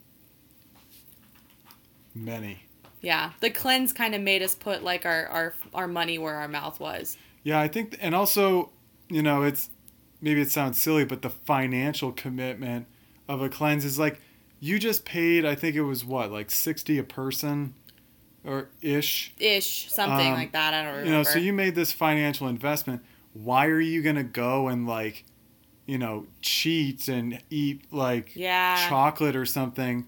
Many. 2.15 2.65
yeah. 3.01 3.31
The 3.41 3.49
cleanse 3.49 3.95
kind 3.95 4.15
of 4.15 4.21
made 4.21 4.43
us 4.43 4.55
put 4.55 4.85
like 4.85 5.07
our 5.07 5.27
our 5.29 5.55
our 5.73 5.89
money 5.89 6.19
where 6.19 6.35
our 6.35 6.49
mouth 6.49 6.79
was. 6.79 7.17
Yeah, 7.43 7.59
I 7.59 7.69
think, 7.69 7.97
and 8.03 8.15
also, 8.15 8.71
you 9.09 9.23
know, 9.23 9.43
it's 9.43 9.71
maybe 10.21 10.43
it 10.43 10.51
sounds 10.51 10.79
silly, 10.79 11.07
but 11.07 11.23
the 11.23 11.31
financial 11.31 12.13
commitment 12.13 12.87
of 13.29 13.41
a 13.43 13.49
cleanse 13.49 13.85
is 13.85 13.99
like 13.99 14.21
you 14.61 14.79
just 14.79 15.05
paid. 15.05 15.45
I 15.45 15.55
think 15.55 15.77
it 15.77 15.83
was 15.83 16.05
what, 16.05 16.31
like 16.31 16.51
sixty 16.51 16.99
a 16.99 17.05
person, 17.05 17.75
or 18.45 18.69
ish. 18.83 19.35
ish 19.39 19.91
something 19.93 20.29
Um, 20.29 20.35
like 20.35 20.53
that 20.53 20.75
i 20.75 20.79
don't 20.83 20.87
remember 20.91 21.09
You 21.11 21.17
know, 21.17 21.23
so 21.23 21.39
you 21.39 21.53
made 21.53 21.75
this 21.75 21.93
financial 21.93 22.49
investment. 22.49 23.03
Why 23.33 23.67
are 23.67 23.81
you 23.81 24.03
gonna 24.03 24.23
go 24.25 24.69
and 24.69 24.87
like, 24.87 25.25
you 25.87 25.99
know, 25.99 26.27
cheat 26.41 27.09
and 27.09 27.41
eat 27.51 27.83
like 27.93 28.35
yeah 28.37 28.89
chocolate 28.89 29.37
or 29.37 29.45
something, 29.47 30.07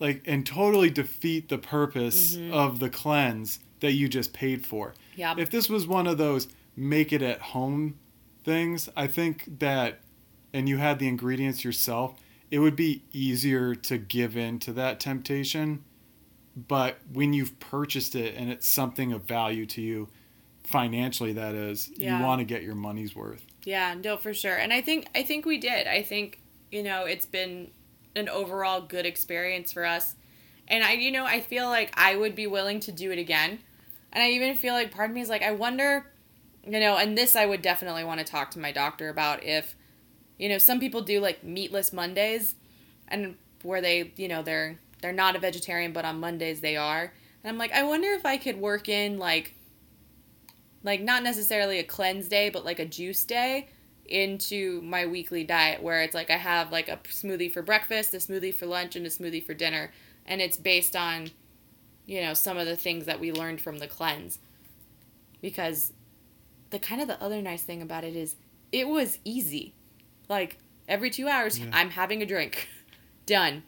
like, 0.00 0.22
and 0.26 0.44
totally 0.46 0.90
defeat 0.90 1.48
the 1.48 1.58
purpose 1.58 2.36
Mhm. 2.36 2.52
of 2.52 2.78
the 2.80 2.90
cleanse 2.90 3.60
that 3.80 3.92
you 3.92 4.08
just 4.08 4.32
paid 4.32 4.66
for? 4.66 4.94
yeah 5.16 5.34
If 5.38 5.50
this 5.50 5.68
was 5.68 5.86
one 5.86 6.06
of 6.06 6.18
those 6.18 6.48
make 6.76 7.12
it 7.12 7.22
at 7.22 7.40
home 7.40 7.96
things, 8.44 8.88
I 8.96 9.06
think 9.06 9.60
that, 9.60 10.00
and 10.52 10.68
you 10.68 10.76
had 10.78 10.98
the 10.98 11.06
ingredients 11.06 11.64
yourself, 11.64 12.18
it 12.54 12.60
would 12.60 12.76
be 12.76 13.02
easier 13.12 13.74
to 13.74 13.98
give 13.98 14.36
in 14.36 14.60
to 14.60 14.72
that 14.72 15.00
temptation. 15.00 15.82
But 16.56 16.98
when 17.12 17.32
you've 17.32 17.58
purchased 17.58 18.14
it 18.14 18.36
and 18.36 18.48
it's 18.48 18.64
something 18.68 19.12
of 19.12 19.24
value 19.24 19.66
to 19.66 19.80
you, 19.80 20.08
financially, 20.62 21.32
that 21.32 21.56
is, 21.56 21.90
Yeah. 21.96 22.16
you 22.18 22.24
want 22.24 22.38
to 22.38 22.44
get 22.44 22.62
your 22.62 22.76
money's 22.76 23.16
worth. 23.16 23.44
Yeah, 23.64 23.94
no, 23.94 24.16
for 24.16 24.32
sure. 24.32 24.54
And 24.54 24.72
I 24.72 24.80
think 24.82 25.08
I 25.16 25.24
think 25.24 25.44
we 25.46 25.58
did. 25.58 25.88
I 25.88 26.02
think 26.02 26.38
you 26.70 26.84
know 26.84 27.06
it's 27.06 27.26
been 27.26 27.72
an 28.14 28.28
overall 28.28 28.80
good 28.82 29.04
experience 29.04 29.72
for 29.72 29.84
us. 29.84 30.14
And 30.68 30.84
I, 30.84 30.92
you 30.92 31.10
know, 31.10 31.24
I 31.26 31.40
feel 31.40 31.68
like 31.68 31.92
I 31.98 32.14
would 32.14 32.36
be 32.36 32.46
willing 32.46 32.78
to 32.80 32.92
do 32.92 33.10
it 33.10 33.18
again. 33.18 33.58
And 34.12 34.22
I 34.22 34.30
even 34.30 34.54
feel 34.54 34.74
like 34.74 34.92
part 34.92 35.10
of 35.10 35.14
me 35.16 35.22
is 35.22 35.28
like, 35.28 35.42
I 35.42 35.50
wonder, 35.50 36.06
you 36.64 36.78
know, 36.78 36.96
and 36.98 37.18
this 37.18 37.34
I 37.34 37.46
would 37.46 37.62
definitely 37.62 38.04
want 38.04 38.20
to 38.20 38.24
talk 38.24 38.52
to 38.52 38.60
my 38.60 38.70
doctor 38.70 39.08
about 39.08 39.42
if, 39.42 39.74
you 40.38 40.48
know, 40.48 40.58
some 40.58 40.80
people 40.80 41.02
do 41.02 41.20
like 41.20 41.44
meatless 41.44 41.92
Mondays, 41.92 42.54
and 43.08 43.36
where 43.62 43.80
they, 43.80 44.12
you 44.16 44.28
know, 44.28 44.42
they're 44.42 44.78
they're 45.00 45.12
not 45.12 45.36
a 45.36 45.38
vegetarian, 45.38 45.92
but 45.92 46.04
on 46.04 46.20
Mondays 46.20 46.60
they 46.60 46.76
are. 46.76 47.12
And 47.42 47.50
I'm 47.50 47.58
like, 47.58 47.72
I 47.72 47.82
wonder 47.82 48.08
if 48.12 48.24
I 48.24 48.36
could 48.36 48.58
work 48.58 48.88
in 48.88 49.18
like 49.18 49.54
like 50.82 51.00
not 51.00 51.22
necessarily 51.22 51.78
a 51.78 51.84
cleanse 51.84 52.28
day, 52.28 52.50
but 52.50 52.64
like 52.64 52.78
a 52.78 52.84
juice 52.84 53.24
day 53.24 53.68
into 54.06 54.82
my 54.82 55.06
weekly 55.06 55.44
diet 55.44 55.82
where 55.82 56.02
it's 56.02 56.14
like 56.14 56.30
I 56.30 56.36
have 56.36 56.70
like 56.70 56.88
a 56.88 56.98
smoothie 56.98 57.50
for 57.50 57.62
breakfast, 57.62 58.14
a 58.14 58.18
smoothie 58.18 58.54
for 58.54 58.66
lunch, 58.66 58.96
and 58.96 59.06
a 59.06 59.10
smoothie 59.10 59.44
for 59.44 59.54
dinner. 59.54 59.90
And 60.26 60.40
it's 60.40 60.56
based 60.56 60.94
on, 60.94 61.30
you 62.06 62.20
know, 62.20 62.34
some 62.34 62.58
of 62.58 62.66
the 62.66 62.76
things 62.76 63.06
that 63.06 63.20
we 63.20 63.32
learned 63.32 63.60
from 63.60 63.78
the 63.78 63.86
cleanse. 63.86 64.38
Because 65.40 65.92
the 66.70 66.78
kind 66.78 67.00
of 67.00 67.08
the 67.08 67.22
other 67.22 67.40
nice 67.40 67.62
thing 67.62 67.82
about 67.82 68.04
it 68.04 68.14
is 68.14 68.36
it 68.72 68.88
was 68.88 69.18
easy. 69.24 69.74
Like 70.28 70.58
every 70.88 71.10
two 71.10 71.28
hours, 71.28 71.58
Yeah. 71.58 71.70
I'm 71.72 71.90
having 71.90 72.22
a 72.22 72.26
drink. 72.26 72.68
Done. 73.26 73.62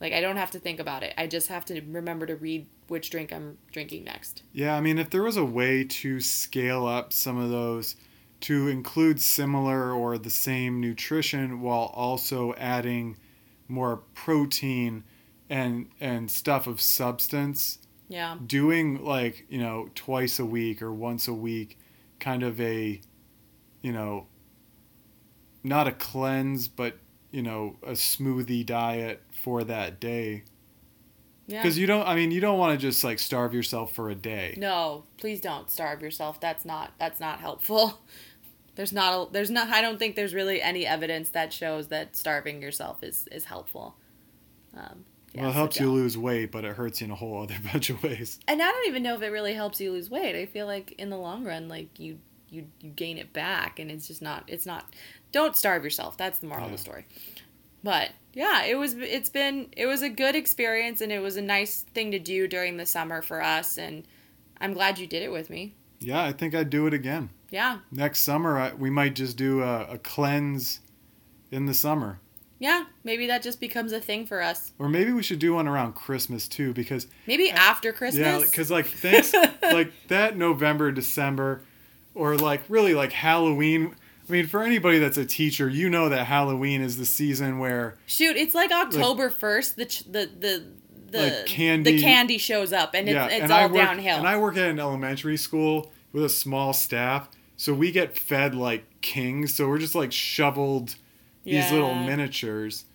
Like 0.00 0.12
I 0.12 0.20
don't 0.20 0.36
have 0.36 0.50
to 0.52 0.58
think 0.58 0.78
about 0.80 1.02
it. 1.02 1.14
I 1.16 1.26
just 1.26 1.48
have 1.48 1.64
to 1.66 1.80
remember 1.80 2.26
to 2.26 2.36
read 2.36 2.66
which 2.88 3.10
drink 3.10 3.32
I'm 3.32 3.58
drinking 3.72 4.04
next. 4.04 4.42
Yeah, 4.52 4.76
I 4.76 4.80
mean, 4.80 4.98
if 4.98 5.10
there 5.10 5.22
was 5.22 5.36
a 5.36 5.44
way 5.44 5.82
to 5.84 6.20
scale 6.20 6.86
up 6.86 7.12
some 7.12 7.36
of 7.38 7.50
those 7.50 7.96
to 8.42 8.68
include 8.68 9.20
similar 9.20 9.90
or 9.92 10.18
the 10.18 10.30
same 10.30 10.80
nutrition 10.80 11.60
while 11.62 11.90
also 11.94 12.52
adding 12.54 13.16
more 13.66 13.96
protein 14.14 15.02
and 15.50 15.88
and 16.00 16.30
stuff 16.30 16.66
of 16.66 16.80
substance, 16.80 17.78
Yeah. 18.08 18.36
doing 18.46 19.02
like, 19.04 19.46
you 19.48 19.58
know, 19.58 19.88
twice 19.94 20.38
a 20.38 20.44
week 20.44 20.82
or 20.82 20.92
once 20.92 21.26
a 21.26 21.34
week 21.34 21.78
kind 22.20 22.42
of 22.42 22.60
a 22.60 23.00
you 23.82 23.92
know, 23.92 24.26
not 25.66 25.86
a 25.86 25.92
cleanse 25.92 26.68
but, 26.68 26.98
you 27.30 27.42
know, 27.42 27.76
a 27.82 27.92
smoothie 27.92 28.64
diet 28.64 29.22
for 29.30 29.64
that 29.64 30.00
day. 30.00 30.44
Yeah. 31.46 31.62
Cuz 31.62 31.78
you 31.78 31.86
don't 31.86 32.06
I 32.06 32.14
mean, 32.14 32.30
you 32.30 32.40
don't 32.40 32.58
want 32.58 32.78
to 32.78 32.86
just 32.86 33.04
like 33.04 33.18
starve 33.18 33.54
yourself 33.54 33.92
for 33.92 34.10
a 34.10 34.14
day. 34.14 34.54
No, 34.56 35.04
please 35.16 35.40
don't 35.40 35.70
starve 35.70 36.02
yourself. 36.02 36.40
That's 36.40 36.64
not 36.64 36.92
that's 36.98 37.20
not 37.20 37.40
helpful. 37.40 38.00
There's 38.76 38.92
not 38.92 39.14
a, 39.14 39.32
there's 39.32 39.50
not 39.50 39.68
I 39.70 39.80
don't 39.80 39.98
think 39.98 40.16
there's 40.16 40.34
really 40.34 40.60
any 40.60 40.86
evidence 40.86 41.30
that 41.30 41.50
shows 41.50 41.88
that 41.88 42.14
starving 42.14 42.60
yourself 42.60 43.02
is 43.02 43.26
is 43.32 43.46
helpful. 43.46 43.96
Um, 44.76 45.06
yeah, 45.32 45.42
well, 45.42 45.50
it 45.50 45.52
so 45.54 45.58
helps 45.58 45.80
you 45.80 45.90
lose 45.92 46.16
weight, 46.16 46.52
but 46.52 46.64
it 46.64 46.76
hurts 46.76 47.00
you 47.00 47.06
in 47.06 47.10
a 47.10 47.14
whole 47.14 47.42
other 47.42 47.56
bunch 47.72 47.90
of 47.90 48.02
ways. 48.02 48.38
And 48.46 48.62
I 48.62 48.70
don't 48.70 48.86
even 48.86 49.02
know 49.02 49.14
if 49.14 49.22
it 49.22 49.28
really 49.28 49.54
helps 49.54 49.80
you 49.80 49.92
lose 49.92 50.10
weight. 50.10 50.36
I 50.36 50.46
feel 50.46 50.66
like 50.66 50.92
in 50.92 51.10
the 51.10 51.16
long 51.16 51.44
run, 51.44 51.68
like 51.68 51.98
you 51.98 52.18
you 52.48 52.66
you 52.80 52.90
gain 52.90 53.18
it 53.18 53.32
back, 53.32 53.78
and 53.78 53.90
it's 53.90 54.06
just 54.06 54.22
not 54.22 54.44
it's 54.46 54.66
not. 54.66 54.94
Don't 55.36 55.54
starve 55.54 55.84
yourself. 55.84 56.16
That's 56.16 56.38
the 56.38 56.46
moral 56.46 56.64
of 56.64 56.72
the 56.72 56.78
story. 56.78 57.04
But 57.82 58.08
yeah, 58.32 58.64
it 58.64 58.76
was 58.78 58.94
it's 58.94 59.28
been 59.28 59.68
it 59.76 59.84
was 59.84 60.00
a 60.00 60.08
good 60.08 60.34
experience, 60.34 61.02
and 61.02 61.12
it 61.12 61.18
was 61.18 61.36
a 61.36 61.42
nice 61.42 61.82
thing 61.92 62.10
to 62.12 62.18
do 62.18 62.48
during 62.48 62.78
the 62.78 62.86
summer 62.86 63.20
for 63.20 63.42
us, 63.42 63.76
and 63.76 64.04
I'm 64.62 64.72
glad 64.72 64.98
you 64.98 65.06
did 65.06 65.22
it 65.22 65.30
with 65.30 65.50
me. 65.50 65.74
Yeah, 66.00 66.24
I 66.24 66.32
think 66.32 66.54
I'd 66.54 66.70
do 66.70 66.86
it 66.86 66.94
again. 66.94 67.28
Yeah, 67.50 67.80
Next 67.92 68.20
summer, 68.20 68.58
I, 68.58 68.72
we 68.72 68.88
might 68.88 69.14
just 69.14 69.36
do 69.36 69.62
a, 69.62 69.82
a 69.90 69.98
cleanse 69.98 70.80
in 71.50 71.66
the 71.66 71.74
summer. 71.74 72.18
yeah. 72.58 72.84
Maybe 73.04 73.26
that 73.28 73.42
just 73.42 73.60
becomes 73.60 73.92
a 73.92 74.00
thing 74.00 74.24
for 74.26 74.40
us. 74.42 74.72
Or 74.78 74.88
maybe 74.88 75.12
we 75.12 75.22
should 75.22 75.38
do 75.38 75.52
one 75.54 75.68
around 75.68 75.94
Christmas 75.94 76.48
too, 76.48 76.72
because 76.72 77.06
Maybe 77.26 77.50
after 77.50 77.92
Christmas. 77.92 78.26
yeah, 78.26 78.40
because 78.40 78.70
like 78.70 78.86
thanks, 78.86 79.34
like 79.62 79.92
that 80.08 80.36
November, 80.38 80.90
December, 80.92 81.62
or 82.14 82.36
like 82.36 82.62
really 82.70 82.94
like 82.94 83.12
Halloween. 83.12 83.94
I 84.28 84.32
mean, 84.32 84.46
for 84.46 84.62
anybody 84.62 84.98
that's 84.98 85.16
a 85.16 85.24
teacher, 85.24 85.68
you 85.68 85.88
know 85.88 86.08
that 86.08 86.26
Halloween 86.26 86.82
is 86.82 86.96
the 86.96 87.06
season 87.06 87.58
where 87.58 87.96
Shoot, 88.06 88.36
it's 88.36 88.54
like 88.54 88.70
October 88.72 89.30
first. 89.30 89.76
The 89.76 89.84
the 90.10 90.30
the 90.38 90.64
the 91.10 91.18
Like 91.22 91.46
candy- 91.46 91.96
the 91.96 92.02
candy 92.02 92.38
shows 92.38 92.72
up, 92.72 92.94
and 92.94 93.08
it's 93.08 93.14
yeah, 93.14 93.26
it's 93.26 93.42
and 93.44 93.52
all 93.52 93.68
work, 93.68 93.76
downhill. 93.76 94.16
And 94.18 94.26
I 94.26 94.36
work 94.38 94.56
at 94.56 94.68
an 94.68 94.80
elementary 94.80 95.36
school 95.36 95.92
with 96.12 96.24
a 96.24 96.28
small 96.28 96.72
staff, 96.72 97.28
so 97.56 97.72
we 97.72 97.92
get 97.92 98.18
fed 98.18 98.54
like 98.54 98.84
kings. 99.02 99.54
So 99.54 99.68
we're 99.68 99.78
just 99.78 99.94
like 99.94 100.10
shoveled 100.12 100.96
these 101.44 101.70
little 101.70 101.94
miniatures. 101.94 102.86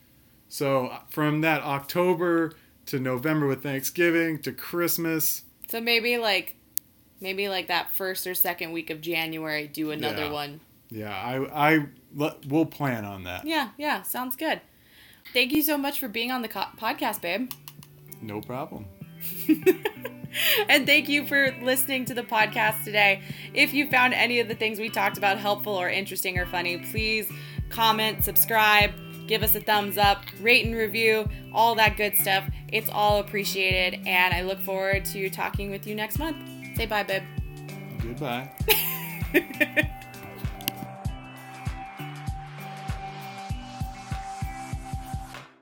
So 0.50 0.88
uh, 0.88 1.00
from 1.10 1.40
that 1.42 1.62
October 1.62 2.52
to 2.88 3.00
November 3.00 3.48
with 3.48 3.64
Thanksgiving 3.64 4.40
to 4.40 4.52
Christmas, 4.52 5.44
So 5.70 5.80
maybe 5.80 6.18
like 6.18 6.58
maybe 7.22 7.48
like 7.48 7.68
that 7.68 7.94
first 7.94 8.28
or 8.28 8.34
second 8.34 8.74
week 8.74 8.90
of 8.90 9.00
January 9.00 9.68
do 9.68 9.92
another 9.92 10.26
Yeah. 10.26 10.32
one. 10.32 10.60
Yeah, 10.92 11.16
I 11.16 11.70
I 11.74 11.86
we'll 12.48 12.66
plan 12.66 13.06
on 13.06 13.24
that. 13.24 13.46
Yeah, 13.46 13.70
yeah, 13.78 14.02
sounds 14.04 14.36
good. 14.36 14.62
Thank 15.34 15.54
you 15.54 15.64
so 15.64 15.78
much 15.78 16.00
for 16.00 16.08
being 16.08 16.32
on 16.32 16.42
the 16.42 16.48
co- 16.48 16.66
podcast, 16.78 17.22
babe. 17.22 17.52
No 18.22 18.42
problem. 18.42 18.86
and 20.68 20.86
thank 20.86 21.08
you 21.08 21.26
for 21.26 21.56
listening 21.62 22.06
to 22.06 22.14
the 22.14 22.24
podcast 22.24 22.84
today. 22.84 23.22
If 23.54 23.74
you 23.74 23.90
found 23.90 24.14
any 24.14 24.40
of 24.40 24.48
the 24.48 24.56
things 24.56 24.80
we 24.80 24.90
talked 24.90 25.18
about 25.18 25.38
helpful 25.38 25.74
or 25.74 25.90
interesting 25.90 26.38
or 26.38 26.46
funny, 26.46 26.80
please 26.92 27.32
comment, 27.70 28.24
subscribe, 28.24 28.92
give 29.28 29.44
us 29.44 29.56
a 29.56 29.62
thumbs 29.62 29.98
up, 29.98 30.24
rate 30.42 30.66
and 30.66 30.76
review, 30.76 31.30
all 31.54 31.76
that 31.76 31.98
good 31.98 32.16
stuff. 32.16 32.50
It's 32.68 32.90
all 32.90 33.20
appreciated, 33.20 34.06
and 34.08 34.34
I 34.34 34.42
look 34.42 34.60
forward 34.60 35.06
to 35.06 35.30
talking 35.30 35.72
with 35.72 35.88
you 35.88 35.96
next 35.96 36.20
month. 36.20 36.38
Say 36.76 36.86
bye, 36.86 37.04
babe. 37.04 37.24
Goodbye. 38.02 38.52